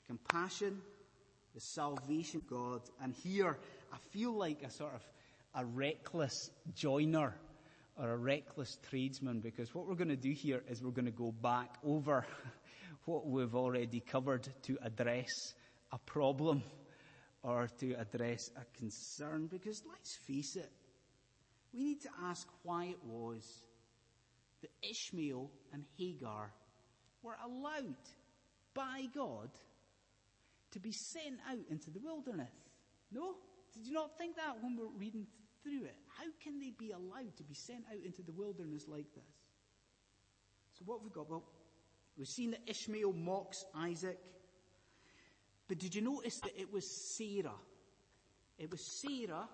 compassion, 0.05 0.79
the 1.55 1.61
salvation 1.61 2.41
of 2.41 2.47
God. 2.47 2.81
And 3.01 3.15
here, 3.23 3.57
I 3.91 3.97
feel 4.11 4.37
like 4.37 4.61
a 4.61 4.69
sort 4.69 4.93
of 4.93 5.01
a 5.55 5.65
reckless 5.65 6.51
joiner 6.75 7.33
or 7.97 8.11
a 8.11 8.17
reckless 8.17 8.77
tradesman 8.89 9.39
because 9.39 9.73
what 9.73 9.87
we're 9.87 9.95
going 9.95 10.09
to 10.09 10.15
do 10.15 10.31
here 10.31 10.63
is 10.69 10.83
we're 10.83 10.91
going 10.91 11.05
to 11.05 11.11
go 11.11 11.31
back 11.31 11.75
over 11.83 12.25
what 13.05 13.25
we've 13.27 13.55
already 13.55 13.99
covered 13.99 14.47
to 14.63 14.77
address 14.83 15.53
a 15.91 15.97
problem 15.99 16.61
or 17.43 17.67
to 17.79 17.93
address 17.93 18.51
a 18.55 18.79
concern 18.79 19.47
because 19.47 19.81
let's 19.89 20.15
face 20.27 20.55
it, 20.55 20.71
we 21.73 21.83
need 21.83 22.01
to 22.01 22.09
ask 22.23 22.47
why 22.63 22.85
it 22.85 23.03
was 23.05 23.43
that 24.61 24.71
Ishmael 24.81 25.49
and 25.73 25.83
Hagar 25.97 26.51
were 27.23 27.37
allowed 27.45 27.95
by 28.73 29.05
God 29.13 29.49
to 30.71 30.79
be 30.79 30.91
sent 30.91 31.39
out 31.49 31.65
into 31.69 31.89
the 31.89 31.99
wilderness. 31.99 32.51
No? 33.11 33.35
Did 33.73 33.87
you 33.87 33.93
not 33.93 34.17
think 34.17 34.35
that 34.35 34.61
when 34.61 34.75
we 34.75 34.83
we're 34.83 34.99
reading 34.99 35.27
through 35.67 35.85
it? 35.85 35.95
How 36.17 36.25
can 36.43 36.59
they 36.59 36.71
be 36.77 36.91
allowed 36.91 37.35
to 37.37 37.43
be 37.43 37.53
sent 37.53 37.83
out 37.91 38.03
into 38.05 38.21
the 38.21 38.31
wilderness 38.31 38.85
like 38.87 39.13
this? 39.13 39.23
So 40.77 40.83
what 40.85 40.99
have 40.99 41.03
we 41.03 41.09
got? 41.09 41.29
Well, 41.29 41.43
we've 42.17 42.27
seen 42.27 42.51
that 42.51 42.61
Ishmael 42.67 43.13
mocks 43.13 43.65
Isaac. 43.75 44.17
But 45.67 45.79
did 45.79 45.95
you 45.95 46.01
notice 46.01 46.39
that 46.41 46.51
it 46.57 46.71
was 46.71 46.85
Sarah? 47.17 47.55
It 48.57 48.71
was 48.71 49.01
Sarah 49.01 49.47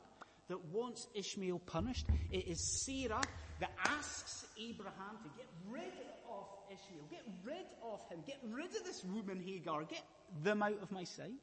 that 0.48 0.66
wants 0.66 1.08
Ishmael 1.16 1.60
punished. 1.60 2.06
It 2.32 2.48
is 2.48 2.86
Sarah 2.86 3.22
that 3.60 3.72
asks 3.88 4.46
Abraham 4.60 5.18
to 5.24 5.30
get 5.38 5.48
rid 5.70 5.84
of 6.30 6.46
Ishmael, 6.70 7.06
get 7.10 7.26
rid 7.44 7.66
of 7.84 8.00
him, 8.10 8.20
get 8.28 8.40
rid 8.52 8.76
of 8.76 8.84
this 8.84 9.04
woman 9.04 9.42
Hagar, 9.42 9.84
get 9.84 10.04
them 10.44 10.62
out 10.62 10.82
of 10.82 10.92
my 10.92 11.04
sight. 11.04 11.40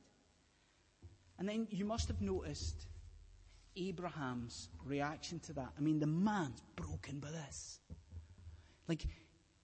And 1.38 1.48
then 1.48 1.66
you 1.70 1.87
must 1.87 2.09
have 2.09 2.20
noticed 2.20 2.87
Abraham's 3.76 4.68
reaction 4.85 5.40
to 5.40 5.52
that. 5.54 5.68
I 5.76 5.80
mean, 5.80 5.98
the 5.98 6.06
man's 6.06 6.61
broken 6.76 7.20
by 7.20 7.30
this. 7.30 7.80
Like, 8.88 9.02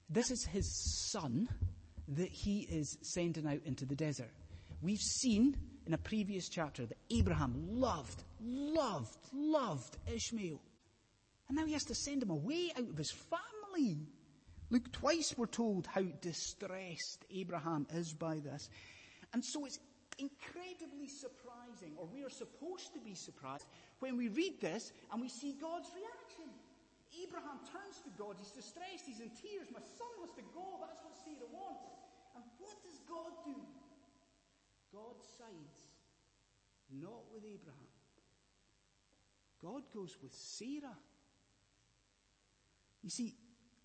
this 0.08 0.30
is 0.30 0.46
his 0.50 1.10
son 1.10 1.48
that 2.08 2.28
he 2.30 2.66
is 2.70 2.96
sending 3.02 3.46
out 3.46 3.60
into 3.64 3.84
the 3.84 3.96
desert. 3.96 4.30
We've 4.80 4.98
seen 4.98 5.56
in 5.86 5.94
a 5.94 5.98
previous 5.98 6.48
chapter 6.48 6.86
that 6.86 6.98
Abraham 7.10 7.54
loved, 7.68 8.22
loved, 8.40 9.18
loved 9.32 9.96
Ishmael. 10.12 10.60
And 11.48 11.56
now 11.56 11.66
he 11.66 11.72
has 11.72 11.84
to 11.84 11.94
send 11.94 12.22
him 12.22 12.30
away 12.30 12.72
out 12.76 12.88
of 12.88 12.96
his 12.96 13.12
family. 13.30 13.98
Look, 14.70 14.90
twice 14.92 15.34
we're 15.36 15.46
told 15.46 15.86
how 15.86 16.02
distressed 16.20 17.24
Abraham 17.30 17.86
is 17.94 18.12
by 18.12 18.38
this. 18.38 18.68
And 19.32 19.44
so 19.44 19.64
it's 19.64 19.78
incredibly 20.18 21.08
surprising, 21.08 21.92
or 21.96 22.06
we 22.06 22.24
are 22.24 22.30
supposed 22.30 22.92
to 22.94 23.00
be 23.00 23.14
surprised, 23.14 23.66
when 24.00 24.16
we 24.16 24.28
read 24.28 24.60
this 24.60 24.92
and 25.12 25.20
we 25.20 25.28
see 25.28 25.52
God's 25.60 25.90
reaction. 25.94 26.48
Abraham 27.22 27.60
turns 27.72 28.00
to 28.04 28.10
God, 28.18 28.36
he's 28.38 28.52
distressed, 28.52 29.04
he's 29.06 29.20
in 29.20 29.30
tears, 29.30 29.68
my 29.72 29.80
son 29.80 30.12
has 30.20 30.32
to 30.36 30.44
go, 30.52 30.80
that's 30.80 31.00
what 31.04 31.16
Sarah 31.24 31.48
wants. 31.52 31.84
And 32.34 32.44
what 32.58 32.76
does 32.84 33.00
God 33.08 33.32
do? 33.44 33.56
God 34.92 35.16
sides 35.38 35.88
not 36.90 37.24
with 37.32 37.44
Abraham. 37.44 37.92
God 39.62 39.82
goes 39.94 40.16
with 40.22 40.32
Sarah. 40.32 40.96
You 43.02 43.10
see, 43.10 43.34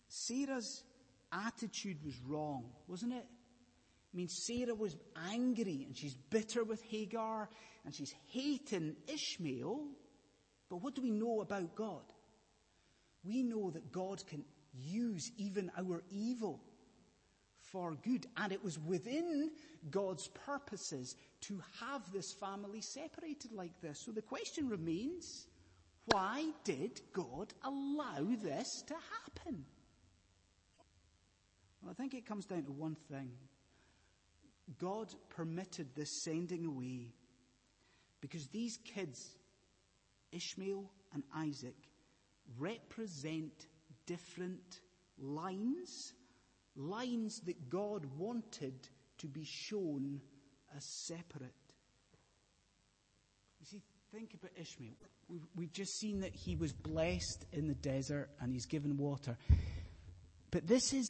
Sarah's 0.07 0.83
attitude 1.31 1.97
was 2.03 2.15
wrong, 2.27 2.65
wasn't 2.87 3.13
it? 3.13 3.25
I 4.13 4.17
mean, 4.17 4.27
Sarah 4.27 4.75
was 4.75 4.97
angry 5.31 5.85
and 5.87 5.97
she's 5.97 6.15
bitter 6.15 6.63
with 6.63 6.81
Hagar 6.83 7.49
and 7.85 7.95
she's 7.95 8.13
hating 8.27 8.95
Ishmael. 9.07 9.87
But 10.69 10.77
what 10.77 10.95
do 10.95 11.01
we 11.01 11.11
know 11.11 11.41
about 11.41 11.75
God? 11.75 12.03
We 13.23 13.43
know 13.43 13.69
that 13.71 13.91
God 13.91 14.25
can 14.27 14.43
use 14.73 15.31
even 15.37 15.71
our 15.77 16.01
evil 16.09 16.61
for 17.71 17.95
good. 18.03 18.27
And 18.37 18.51
it 18.51 18.63
was 18.63 18.77
within 18.79 19.51
God's 19.89 20.27
purposes 20.45 21.15
to 21.41 21.61
have 21.79 22.01
this 22.11 22.33
family 22.33 22.81
separated 22.81 23.51
like 23.53 23.79
this. 23.81 24.01
So 24.05 24.11
the 24.11 24.21
question 24.21 24.67
remains, 24.67 25.47
why 26.05 26.45
did 26.63 27.01
God 27.13 27.53
allow 27.63 28.27
this 28.41 28.83
to 28.87 28.93
happen? 28.93 29.65
Well, 31.81 31.91
I 31.91 31.93
think 31.93 32.13
it 32.13 32.25
comes 32.25 32.45
down 32.45 32.63
to 32.63 32.71
one 32.71 32.95
thing. 33.09 33.31
God 34.79 35.13
permitted 35.29 35.95
this 35.95 36.23
sending 36.23 36.65
away 36.65 37.13
because 38.21 38.47
these 38.47 38.77
kids, 38.83 39.35
Ishmael 40.31 40.89
and 41.13 41.23
Isaac, 41.35 41.75
represent 42.57 43.67
different 44.05 44.81
lines, 45.17 46.13
lines 46.75 47.39
that 47.45 47.69
God 47.69 48.05
wanted 48.17 48.87
to 49.19 49.27
be 49.27 49.43
shown 49.45 50.21
as 50.75 50.85
separate. 50.85 51.53
You 53.59 53.65
see, 53.65 53.81
think 54.13 54.33
about 54.33 54.51
Ishmael. 54.59 54.93
We've, 55.27 55.47
we've 55.55 55.73
just 55.73 55.97
seen 55.97 56.19
that 56.21 56.35
he 56.35 56.55
was 56.55 56.73
blessed 56.73 57.45
in 57.51 57.67
the 57.67 57.75
desert 57.75 58.29
and 58.39 58.51
he's 58.51 58.65
given 58.65 58.97
water. 58.97 59.37
But 60.49 60.67
this 60.67 60.93
is 60.93 61.09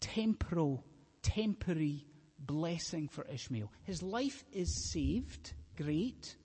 temporal, 0.00 0.84
temporary 1.22 2.04
blessing 2.46 3.08
for 3.08 3.24
Ishmael. 3.32 3.70
His 3.84 4.02
life 4.02 4.44
is 4.52 4.92
saved, 4.92 5.52
great, 5.76 6.36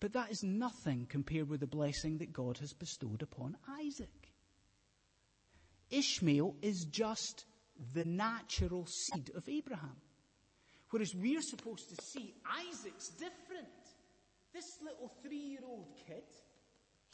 but 0.00 0.12
that 0.12 0.30
is 0.30 0.42
nothing 0.42 1.06
compared 1.08 1.48
with 1.48 1.60
the 1.60 1.66
blessing 1.66 2.18
that 2.18 2.32
God 2.32 2.58
has 2.58 2.72
bestowed 2.72 3.22
upon 3.22 3.56
Isaac. 3.80 4.32
Ishmael 5.90 6.56
is 6.62 6.86
just 6.90 7.44
the 7.92 8.04
natural 8.04 8.86
seed 8.86 9.30
of 9.34 9.48
Abraham. 9.48 9.96
Whereas 10.90 11.14
we're 11.14 11.42
supposed 11.42 11.88
to 11.88 12.04
see 12.04 12.34
Isaac's 12.70 13.08
different. 13.18 13.68
This 14.52 14.78
little 14.82 15.10
three 15.22 15.36
year 15.36 15.60
old 15.66 15.88
kid, 16.06 16.22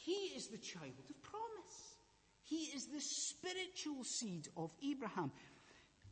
he 0.03 0.35
is 0.37 0.49
the 0.49 0.59
child 0.59 0.93
of 0.99 1.23
promise. 1.23 1.95
He 2.43 2.71
is 2.75 2.87
the 2.87 3.01
spiritual 3.01 4.05
seed 4.05 4.49
of 4.57 4.71
Abraham. 4.85 5.31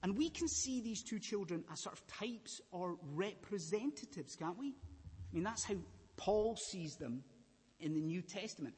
And 0.03 0.17
we 0.17 0.31
can 0.31 0.49
see 0.49 0.81
these 0.81 1.03
two 1.03 1.19
children 1.19 1.65
as 1.73 1.81
sort 1.81 1.95
of 1.95 2.07
types 2.07 2.61
or 2.71 2.97
representatives, 3.15 4.37
can't 4.37 4.59
we? 4.59 4.69
I 4.69 5.35
mean, 5.35 5.45
that's 5.45 5.65
how 5.65 5.75
Paul 6.17 6.57
sees 6.57 6.97
them 6.97 7.25
in 7.81 7.95
the 7.95 8.01
New 8.01 8.23
Testament. 8.23 8.75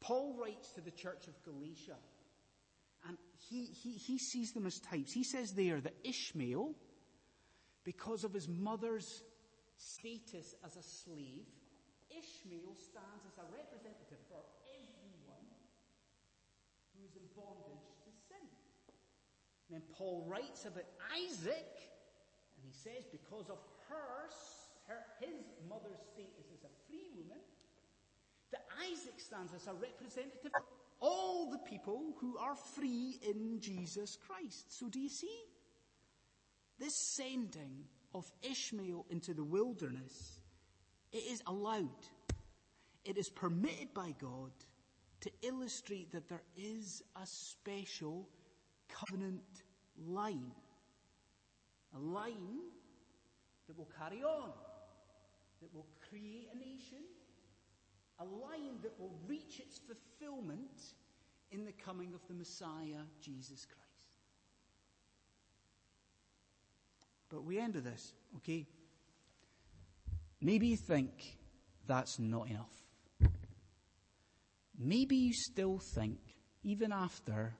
Paul 0.00 0.36
writes 0.40 0.70
to 0.72 0.80
the 0.80 0.90
church 0.90 1.26
of 1.26 1.42
Galatia, 1.44 1.96
and 3.08 3.16
he, 3.48 3.66
he, 3.66 3.92
he 3.92 4.18
sees 4.18 4.52
them 4.52 4.66
as 4.66 4.78
types. 4.78 5.12
He 5.12 5.24
says 5.24 5.52
there 5.52 5.80
that 5.80 5.94
Ishmael, 6.04 6.74
because 7.84 8.24
of 8.24 8.32
his 8.32 8.48
mother's 8.48 9.22
status 9.76 10.54
as 10.64 10.76
a 10.76 10.82
slave, 10.82 11.46
Ishmael 12.10 12.74
stands 12.78 13.26
as 13.26 13.36
a 13.38 13.46
representative 13.52 14.22
for 14.30 14.40
everyone 14.64 15.50
who 16.94 17.04
is 17.04 17.16
in 17.16 17.26
bondage. 17.34 17.75
And 19.68 19.80
then 19.80 19.82
Paul 19.96 20.24
writes 20.28 20.64
about 20.64 20.84
Isaac, 21.14 21.74
and 22.56 22.64
he 22.64 22.72
says, 22.72 23.04
because 23.10 23.50
of 23.50 23.58
her, 23.88 24.28
her 24.86 25.02
his 25.20 25.44
mother's 25.68 25.98
status 26.12 26.46
as 26.54 26.64
a 26.64 26.72
free 26.88 27.10
woman, 27.16 27.42
that 28.52 28.64
Isaac 28.90 29.18
stands 29.18 29.52
as 29.54 29.66
a 29.66 29.74
representative 29.74 30.52
of 30.54 30.62
all 31.00 31.50
the 31.50 31.58
people 31.58 32.14
who 32.20 32.38
are 32.38 32.54
free 32.54 33.18
in 33.28 33.60
Jesus 33.60 34.16
Christ. 34.16 34.78
So 34.78 34.88
do 34.88 35.00
you 35.00 35.08
see? 35.08 35.42
This 36.78 36.94
sending 37.16 37.84
of 38.14 38.30
Ishmael 38.42 39.06
into 39.10 39.34
the 39.34 39.44
wilderness, 39.44 40.40
it 41.12 41.24
is 41.30 41.42
allowed. 41.46 42.06
It 43.04 43.18
is 43.18 43.28
permitted 43.28 43.94
by 43.94 44.14
God 44.20 44.52
to 45.20 45.30
illustrate 45.42 46.12
that 46.12 46.28
there 46.28 46.42
is 46.56 47.02
a 47.20 47.26
special 47.26 48.28
covenant 48.88 49.42
line. 50.06 50.52
A 51.94 51.98
line 51.98 52.60
that 53.66 53.76
will 53.76 53.88
carry 53.98 54.22
on, 54.22 54.50
that 55.60 55.74
will 55.74 55.86
create 56.08 56.48
a 56.54 56.58
nation, 56.58 57.04
a 58.18 58.24
line 58.24 58.78
that 58.82 58.98
will 58.98 59.14
reach 59.26 59.60
its 59.60 59.78
fulfillment 59.78 60.94
in 61.50 61.64
the 61.64 61.72
coming 61.72 62.12
of 62.14 62.20
the 62.28 62.34
Messiah, 62.34 63.02
Jesus 63.20 63.64
Christ. 63.64 63.82
But 67.28 67.44
we 67.44 67.58
end 67.58 67.74
with 67.74 67.84
this, 67.84 68.12
okay? 68.36 68.66
Maybe 70.40 70.68
you 70.68 70.76
think 70.76 71.38
that's 71.86 72.18
not 72.18 72.48
enough. 72.48 72.72
Maybe 74.78 75.16
you 75.16 75.32
still 75.32 75.80
think, 75.94 76.18
even 76.62 76.92
after 76.92 77.54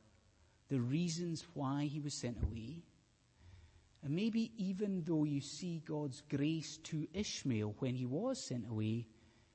the 0.68 0.80
reasons 0.80 1.46
why 1.54 1.84
he 1.84 2.00
was 2.00 2.20
sent 2.20 2.42
away, 2.42 2.82
and 4.02 4.14
maybe 4.14 4.52
even 4.56 5.02
though 5.04 5.24
you 5.24 5.40
see 5.40 5.82
God's 5.84 6.22
grace 6.28 6.78
to 6.84 7.06
Ishmael 7.12 7.74
when 7.78 7.94
he 7.94 8.06
was 8.06 8.46
sent 8.46 8.68
away, 8.68 9.06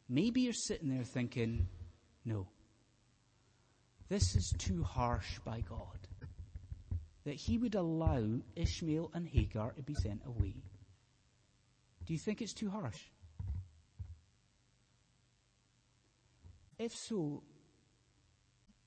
maybe 0.10 0.42
you're 0.42 0.54
sitting 0.54 0.90
there 0.90 1.04
thinking, 1.04 1.68
no, 2.26 2.48
this 4.10 4.36
is 4.36 4.54
too 4.58 4.84
harsh 4.84 5.40
by 5.46 5.62
God. 5.62 5.98
That 7.24 7.36
he 7.36 7.58
would 7.58 7.76
allow 7.76 8.42
Ishmael 8.56 9.12
and 9.14 9.28
Hagar 9.28 9.72
to 9.74 9.84
be 9.84 9.94
sent 9.94 10.22
away. 10.26 10.56
Do 12.06 12.14
you 12.14 12.20
think 12.20 12.42
it's 12.42 12.54
too 12.54 12.70
harsh? 12.70 13.00
If 16.80 16.94
so, 16.94 17.44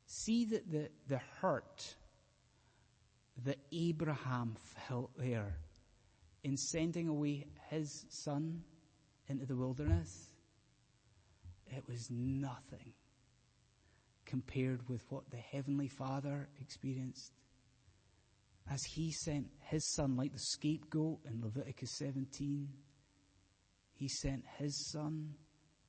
see 0.05 0.45
that 0.47 0.71
the, 0.71 0.89
the 1.09 1.21
hurt 1.41 1.95
that 3.43 3.59
Abraham 3.73 4.57
felt 4.89 5.11
there 5.17 5.59
in 6.45 6.57
sending 6.57 7.09
away 7.09 7.47
his 7.71 8.07
son 8.09 8.63
into 9.29 9.47
the 9.47 9.57
wilderness, 9.57 10.35
it 11.67 11.83
was 11.89 12.09
nothing 12.11 12.93
compared 14.27 14.89
with 14.89 15.03
what 15.09 15.31
the 15.31 15.39
Heavenly 15.39 15.89
Father 15.89 16.49
experienced 16.61 17.33
as 18.71 18.83
he 18.85 19.11
sent 19.11 19.47
his 19.61 19.87
son 19.95 20.17
like 20.17 20.33
the 20.33 20.39
scapegoat 20.39 21.19
in 21.27 21.41
Leviticus 21.43 21.97
17. 21.99 22.69
He 23.95 24.09
sent 24.09 24.45
his 24.59 24.91
son 24.91 25.35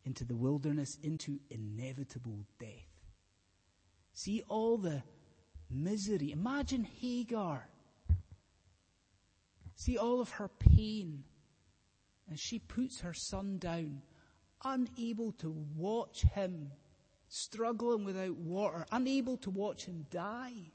into 0.03 0.25
the 0.25 0.35
wilderness, 0.35 0.97
into 1.01 1.39
inevitable 1.49 2.45
death. 2.59 2.69
See 4.13 4.43
all 4.47 4.77
the 4.77 5.03
misery. 5.69 6.31
Imagine 6.31 6.83
Hagar. 6.83 7.67
See 9.75 9.97
all 9.97 10.21
of 10.21 10.29
her 10.31 10.47
pain 10.47 11.23
as 12.31 12.39
she 12.39 12.59
puts 12.59 13.01
her 13.01 13.13
son 13.13 13.57
down, 13.57 14.01
unable 14.63 15.31
to 15.33 15.51
watch 15.75 16.21
him 16.21 16.71
struggling 17.27 18.05
without 18.05 18.35
water, 18.37 18.85
unable 18.91 19.37
to 19.37 19.49
watch 19.49 19.85
him 19.85 20.05
die. 20.09 20.71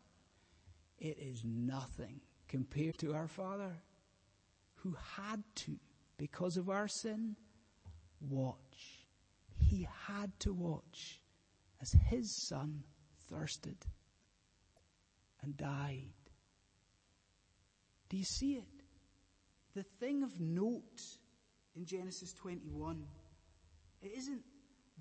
It 0.99 1.19
is 1.19 1.45
nothing 1.45 2.21
compared 2.49 2.99
to 2.99 3.15
our 3.15 3.29
Father 3.29 3.73
who 4.75 4.97
had 5.17 5.43
to, 5.55 5.77
because 6.19 6.57
of 6.57 6.69
our 6.69 6.89
sin, 6.89 7.37
watch. 8.21 9.07
He 9.57 9.89
had 10.07 10.39
to 10.41 10.53
watch 10.53 11.21
as 11.81 11.93
his 11.93 12.31
son 12.31 12.83
thirsted 13.29 13.77
and 15.43 15.57
died. 15.57 16.13
Do 18.09 18.17
you 18.17 18.25
see 18.25 18.55
it? 18.55 18.65
The 19.75 19.85
thing 20.01 20.23
of 20.23 20.41
note 20.41 21.01
in 21.77 21.87
Genesis 21.87 22.33
21, 22.35 23.05
it 24.03 24.13
isn't 24.17 24.43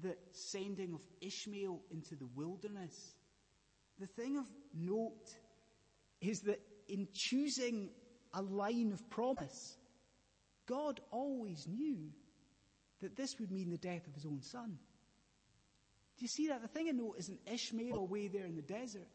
the 0.02 0.16
sending 0.32 0.94
of 0.94 1.02
Ishmael 1.22 1.82
into 1.92 2.16
the 2.16 2.28
wilderness. 2.36 3.16
The 4.00 4.08
thing 4.08 4.38
of 4.38 4.46
note 4.74 5.34
is 6.22 6.40
that 6.42 6.60
in 6.88 7.08
choosing 7.14 7.90
a 8.34 8.42
line 8.42 8.92
of 8.94 9.10
promise, 9.10 9.78
God 10.68 11.02
always 11.12 11.68
knew 11.68 12.12
that 13.02 13.16
this 13.16 13.40
would 13.40 13.52
mean 13.52 13.70
the 13.70 13.78
death 13.78 14.06
of 14.08 14.14
his 14.14 14.26
own 14.26 14.42
son. 14.42 14.78
Do 16.18 16.24
you 16.24 16.28
see 16.28 16.48
that? 16.50 16.62
The 16.62 16.68
thing 16.68 16.90
of 16.90 16.96
note 16.96 17.16
isn't 17.18 17.40
Ishmael 17.52 17.98
away 17.98 18.28
there 18.28 18.46
in 18.46 18.56
the 18.56 18.62
desert. 18.62 19.08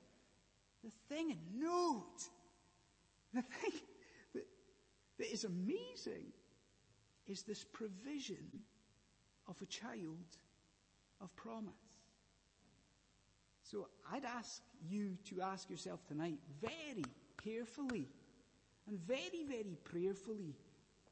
The 0.84 0.90
thing 1.08 1.38
note, 1.54 2.20
the 3.32 3.42
thing 3.42 3.80
that, 4.34 4.46
that 5.18 5.32
is 5.32 5.44
amazing 5.44 6.26
is 7.26 7.42
this 7.42 7.64
provision 7.64 8.60
of 9.48 9.56
a 9.62 9.66
child 9.66 10.26
of 11.22 11.34
promise. 11.36 11.72
So 13.62 13.88
I'd 14.12 14.26
ask 14.26 14.62
you 14.86 15.16
to 15.30 15.40
ask 15.40 15.70
yourself 15.70 16.06
tonight 16.06 16.38
very 16.60 17.04
carefully 17.42 18.08
and 18.86 18.98
very, 19.00 19.44
very 19.48 19.78
prayerfully, 19.84 20.54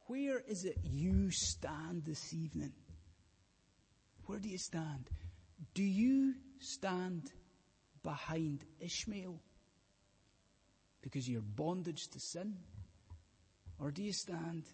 where 0.06 0.40
is 0.40 0.64
it 0.64 0.76
you 0.84 1.30
stand 1.30 2.04
this 2.04 2.34
evening? 2.34 2.72
Where 4.26 4.38
do 4.38 4.50
you 4.50 4.58
stand? 4.58 5.08
Do 5.72 5.82
you 5.82 6.34
stand 6.58 7.30
behind 8.02 8.64
Ishmael 8.80 9.40
because 11.02 11.28
you're 11.28 11.42
bondage 11.42 12.08
to 12.12 12.20
sin? 12.20 12.54
Or 13.78 13.90
do 13.90 14.02
you 14.02 14.12
stand 14.12 14.64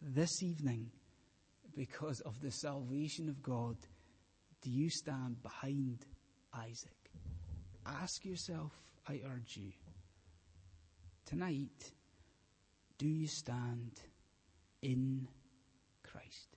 this 0.00 0.42
evening 0.42 0.90
because 1.76 2.20
of 2.20 2.40
the 2.40 2.50
salvation 2.50 3.28
of 3.28 3.42
God? 3.42 3.76
Do 4.62 4.70
you 4.70 4.88
stand 4.90 5.42
behind 5.42 6.06
Isaac? 6.54 7.10
Ask 7.84 8.24
yourself, 8.24 8.72
I 9.08 9.20
urge 9.26 9.56
you, 9.56 9.72
tonight, 11.26 11.92
do 12.98 13.08
you 13.08 13.26
stand 13.26 14.00
in 14.82 15.26
Christ? 16.04 16.56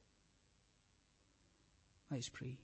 Let's 2.12 2.30
pray. 2.30 2.60